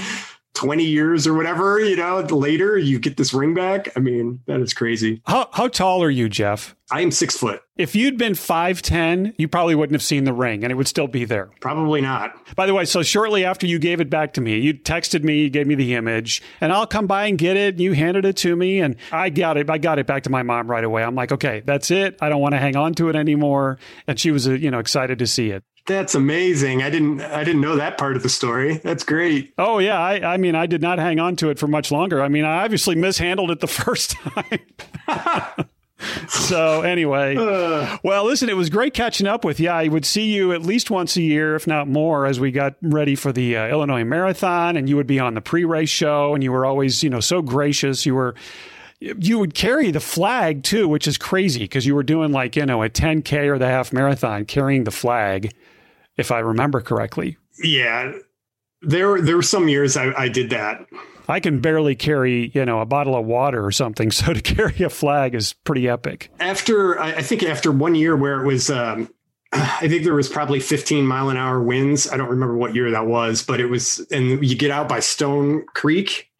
20 0.55 0.85
years 0.85 1.27
or 1.27 1.35
whatever, 1.35 1.81
you 1.81 1.97
know, 1.97 2.21
later 2.21 2.77
you 2.77 2.99
get 2.99 3.17
this 3.17 3.33
ring 3.33 3.55
back. 3.55 3.89
I 3.97 4.01
mean, 4.01 4.41
that 4.47 4.61
is 4.61 4.75
crazy. 4.75 5.23
How, 5.27 5.49
how 5.53 5.69
tall 5.69 6.03
are 6.03 6.11
you, 6.11 6.29
Jeff? 6.29 6.77
I 6.91 7.01
am 7.01 7.11
six 7.11 7.39
foot. 7.39 7.63
If 7.79 7.95
you'd 7.95 8.19
been 8.19 8.35
5'10, 8.35 9.35
you 9.39 9.49
probably 9.49 9.75
wouldn't 9.75 9.95
have 9.95 10.03
seen 10.03 10.25
the 10.25 10.33
ring 10.33 10.63
and 10.63 10.71
it 10.71 10.75
would 10.75 10.89
still 10.89 11.07
be 11.07 11.25
there. 11.25 11.51
Probably 11.61 12.03
not. 12.03 12.35
By 12.55 12.67
the 12.67 12.75
way, 12.75 12.85
so 12.85 13.03
shortly 13.03 13.47
after 13.47 13.67
you 13.67 13.79
gave 13.79 14.01
it 14.01 14.11
back 14.11 14.35
to 14.35 14.43
me, 14.43 14.59
you 14.59 14.75
texted 14.75 15.25
me, 15.25 15.41
you 15.41 15.51
gave 15.51 15.67
me 15.67 15.75
the 15.75 15.95
image, 15.95 16.43
and 16.61 16.71
I'll 16.71 16.87
come 16.87 17.07
by 17.07 17.27
and 17.27 17.39
get 17.39 17.57
it. 17.57 17.79
You 17.79 17.93
handed 17.93 18.27
it 18.27 18.37
to 18.39 18.55
me 18.55 18.81
and 18.81 18.97
I 19.11 19.31
got 19.31 19.57
it. 19.57 19.71
I 19.71 19.79
got 19.79 19.99
it 19.99 20.07
back 20.07 20.25
to 20.25 20.31
my 20.31 20.43
mom 20.43 20.71
right 20.71 20.85
away. 20.85 21.03
I'm 21.03 21.15
like, 21.15 21.33
okay, 21.33 21.63
that's 21.65 21.91
it. 21.91 22.19
I 22.21 22.29
don't 22.29 22.43
want 22.43 22.53
to 22.53 22.59
hang 22.59 22.77
on 22.77 22.93
to 22.95 23.09
it 23.09 23.17
anymore. 23.17 23.79
And 24.07 24.21
she 24.21 24.31
was, 24.31 24.47
uh, 24.47 24.53
you 24.53 24.71
know, 24.71 24.79
excited 24.79 25.19
to 25.21 25.27
see 25.27 25.51
it. 25.51 25.65
That's 25.87 26.15
amazing. 26.15 26.83
I 26.83 26.91
didn't 26.91 27.21
I 27.21 27.43
didn't 27.43 27.61
know 27.61 27.77
that 27.77 27.99
part 27.99 28.17
of 28.17 28.23
the 28.23 28.29
story. 28.29 28.77
That's 28.79 29.03
great. 29.03 29.53
Oh 29.59 29.79
yeah, 29.79 29.99
I, 29.99 30.35
I 30.35 30.37
mean 30.37 30.55
I 30.55 30.67
did 30.67 30.81
not 30.81 30.99
hang 30.99 31.19
on 31.19 31.35
to 31.37 31.51
it 31.51 31.59
for 31.59 31.67
much 31.67 31.91
longer. 31.91 32.23
I 32.23 32.29
mean 32.29 32.45
I 32.45 32.65
obviously 32.65 32.95
mishandled 32.95 33.51
it 33.51 33.61
the 33.61 33.67
first 33.67 34.13
time. 34.13 35.67
so 36.29 36.83
anyway, 36.83 37.37
uh, 37.37 37.99
well, 38.05 38.25
listen, 38.25 38.49
it 38.49 38.57
was 38.57 38.71
great 38.71 38.95
catching 38.95 39.27
up 39.27 39.45
with 39.45 39.59
you. 39.59 39.71
I 39.71 39.89
would 39.89 40.05
see 40.05 40.33
you 40.33 40.53
at 40.53 40.63
least 40.63 40.91
once 40.91 41.17
a 41.17 41.23
year, 41.23 41.57
if 41.57 41.67
not 41.67 41.89
more, 41.89 42.27
as 42.27 42.39
we 42.39 42.53
got 42.53 42.75
ready 42.81 43.17
for 43.17 43.33
the 43.33 43.57
uh, 43.57 43.69
Illinois 43.69 44.05
Marathon, 44.05 44.77
and 44.77 44.89
you 44.89 44.97
would 44.97 45.07
be 45.07 45.19
on 45.19 45.35
the 45.35 45.41
pre-race 45.41 45.91
show, 45.91 46.35
and 46.35 46.43
you 46.43 46.53
were 46.53 46.65
always, 46.65 47.03
you 47.03 47.11
know, 47.11 47.21
so 47.21 47.43
gracious. 47.43 48.07
You 48.07 48.15
were 48.15 48.35
you 49.01 49.39
would 49.39 49.55
carry 49.55 49.91
the 49.91 50.01
flag 50.01 50.63
too, 50.63 50.87
which 50.87 51.09
is 51.09 51.19
crazy 51.19 51.61
because 51.61 51.85
you 51.85 51.95
were 51.95 52.05
doing 52.05 52.31
like, 52.31 52.55
you 52.55 52.65
know, 52.65 52.85
a 52.85 52.89
10K 52.89 53.49
or 53.49 53.59
the 53.59 53.67
half 53.67 53.93
marathon 53.93 54.45
carrying 54.45 54.85
the 54.85 54.93
flag 54.93 55.53
if 56.17 56.31
I 56.31 56.41
remember 56.41 56.81
correctly. 56.81 57.37
Yeah. 57.63 58.13
There, 58.83 59.21
there 59.21 59.37
were 59.37 59.43
some 59.43 59.69
years 59.69 59.97
I, 59.97 60.13
I 60.13 60.29
did 60.29 60.51
that. 60.51 60.87
I 61.29 61.41
can 61.41 61.61
barely 61.61 61.95
carry, 61.95 62.51
you 62.55 62.65
know, 62.65 62.81
a 62.81 62.87
bottle 62.87 63.17
of 63.17 63.25
water 63.25 63.65
or 63.65 63.73
something. 63.73 64.11
So 64.23 64.33
to 64.33 64.41
carry 64.41 64.83
a 64.85 64.91
flag 64.91 65.35
is 65.35 65.53
pretty 65.53 65.89
epic. 65.89 66.31
After, 66.39 67.01
I 67.01 67.23
think 67.23 67.43
after 67.43 67.73
one 67.73 67.95
year 67.95 68.17
where 68.17 68.41
it 68.41 68.47
was, 68.47 68.71
um, 68.71 69.09
I 69.53 69.89
think 69.89 70.05
there 70.05 70.15
was 70.15 70.29
probably 70.29 70.61
15 70.61 71.07
mile 71.07 71.29
an 71.29 71.37
hour 71.37 71.63
winds. 71.63 72.11
I 72.11 72.17
don't 72.17 72.31
remember 72.31 72.57
what 72.57 72.75
year 72.75 72.91
that 72.91 73.07
was, 73.07 73.43
but 73.43 73.61
it 73.61 73.67
was, 73.67 74.05
and 74.11 74.45
you 74.45 74.57
get 74.57 74.71
out 74.71 74.89
by 74.89 75.01
Stone 75.01 75.67
Creek, 75.75 76.31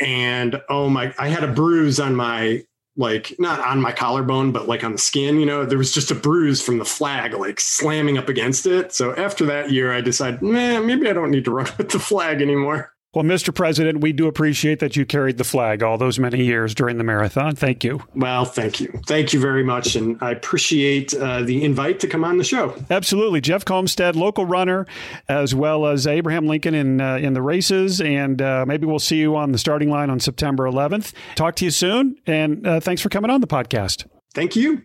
and 0.00 0.60
oh 0.68 0.88
my, 0.88 1.12
I 1.18 1.28
had 1.28 1.44
a 1.44 1.52
bruise 1.52 1.98
on 1.98 2.14
my 2.14 2.64
like 2.98 3.34
not 3.38 3.60
on 3.60 3.80
my 3.80 3.92
collarbone, 3.92 4.50
but 4.50 4.68
like 4.68 4.82
on 4.82 4.92
the 4.92 4.98
skin, 4.98 5.38
you 5.38 5.46
know, 5.46 5.64
there 5.64 5.78
was 5.78 5.92
just 5.92 6.10
a 6.10 6.16
bruise 6.16 6.60
from 6.60 6.78
the 6.78 6.84
flag, 6.84 7.32
like 7.32 7.60
slamming 7.60 8.18
up 8.18 8.28
against 8.28 8.66
it. 8.66 8.92
So 8.92 9.14
after 9.14 9.46
that 9.46 9.70
year, 9.70 9.92
I 9.92 10.00
decided, 10.00 10.42
man, 10.42 10.84
maybe 10.84 11.08
I 11.08 11.12
don't 11.12 11.30
need 11.30 11.44
to 11.44 11.52
run 11.52 11.68
with 11.78 11.90
the 11.90 12.00
flag 12.00 12.42
anymore. 12.42 12.92
Well, 13.18 13.26
Mr. 13.26 13.52
President, 13.52 14.00
we 14.00 14.12
do 14.12 14.28
appreciate 14.28 14.78
that 14.78 14.94
you 14.94 15.04
carried 15.04 15.38
the 15.38 15.44
flag 15.44 15.82
all 15.82 15.98
those 15.98 16.20
many 16.20 16.44
years 16.44 16.72
during 16.72 16.98
the 16.98 17.02
marathon. 17.02 17.56
Thank 17.56 17.82
you. 17.82 18.00
Well, 18.14 18.44
thank 18.44 18.78
you. 18.78 18.92
Thank 19.08 19.32
you 19.32 19.40
very 19.40 19.64
much. 19.64 19.96
And 19.96 20.16
I 20.20 20.30
appreciate 20.30 21.14
uh, 21.14 21.42
the 21.42 21.64
invite 21.64 21.98
to 21.98 22.06
come 22.06 22.22
on 22.22 22.38
the 22.38 22.44
show. 22.44 22.76
Absolutely. 22.88 23.40
Jeff 23.40 23.64
Comstead, 23.64 24.14
local 24.14 24.44
runner, 24.44 24.86
as 25.28 25.52
well 25.52 25.86
as 25.86 26.06
Abraham 26.06 26.46
Lincoln 26.46 26.74
in, 26.76 27.00
uh, 27.00 27.16
in 27.16 27.32
the 27.32 27.42
races. 27.42 28.00
And 28.00 28.40
uh, 28.40 28.64
maybe 28.68 28.86
we'll 28.86 29.00
see 29.00 29.16
you 29.16 29.34
on 29.34 29.50
the 29.50 29.58
starting 29.58 29.90
line 29.90 30.10
on 30.10 30.20
September 30.20 30.70
11th. 30.70 31.12
Talk 31.34 31.56
to 31.56 31.64
you 31.64 31.72
soon. 31.72 32.14
And 32.24 32.64
uh, 32.64 32.78
thanks 32.78 33.02
for 33.02 33.08
coming 33.08 33.32
on 33.32 33.40
the 33.40 33.48
podcast. 33.48 34.06
Thank 34.32 34.54
you. 34.54 34.82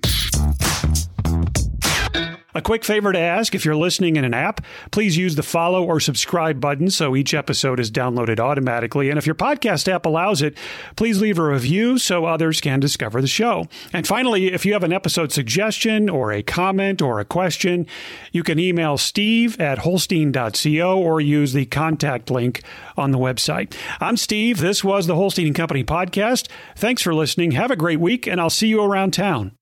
A 2.56 2.62
quick 2.62 2.84
favor 2.84 3.12
to 3.12 3.20
ask 3.20 3.56
if 3.56 3.66
you're 3.66 3.76
listening 3.76 4.16
in 4.16 4.24
an 4.24 4.34
app, 4.34 4.62
please 4.92 5.18
use 5.18 5.36
the 5.36 5.44
follow 5.44 5.84
or 5.84 6.00
subscribe 6.00 6.60
button 6.60 6.90
so 6.90 7.16
each 7.16 7.34
episode 7.34 7.80
is 7.80 7.90
downloaded 7.90 8.40
automatically. 8.40 9.10
And 9.10 9.18
if 9.18 9.26
your 9.26 9.36
podcast 9.36 9.88
app 9.88 10.06
allows 10.06 10.42
it, 10.42 10.56
please 10.96 11.20
leave 11.20 11.40
a 11.40 11.44
review 11.44 11.98
so 11.98 12.26
others 12.26 12.62
can 12.62 12.80
discover 12.80 13.22
the 13.22 13.28
show. 13.28 13.68
And 13.92 14.06
finally, 14.06 14.54
if 14.54 14.66
you 14.66 14.74
have 14.74 14.84
an 14.84 14.94
episode 14.94 15.32
suggestion 15.32 16.10
or 16.10 16.32
a 16.32 16.44
comment 16.44 17.02
or 17.02 17.20
a 17.20 17.26
question, 17.26 17.88
you 18.32 18.44
can 18.44 18.60
email 18.60 18.98
steve 18.98 19.60
at 19.60 19.80
holstein.co 19.80 21.00
or 21.00 21.20
use 21.20 21.54
the 21.54 21.66
contact 21.66 22.30
link 22.30 22.62
on 22.96 23.12
the 23.12 23.18
website. 23.18 23.76
I'm 24.00 24.18
Steve. 24.18 24.60
This 24.60 24.84
was 24.84 25.08
the 25.08 25.16
Holstein 25.16 25.54
Company 25.54 25.84
podcast. 25.84 26.48
Thanks 26.76 27.02
for 27.02 27.16
listening. 27.16 27.52
Have 27.52 27.72
a 27.72 27.76
great 27.76 28.00
week, 28.00 28.28
and 28.28 28.40
I'll 28.40 28.50
see 28.50 28.68
you 28.68 28.84
around 28.84 29.14
town. 29.14 29.58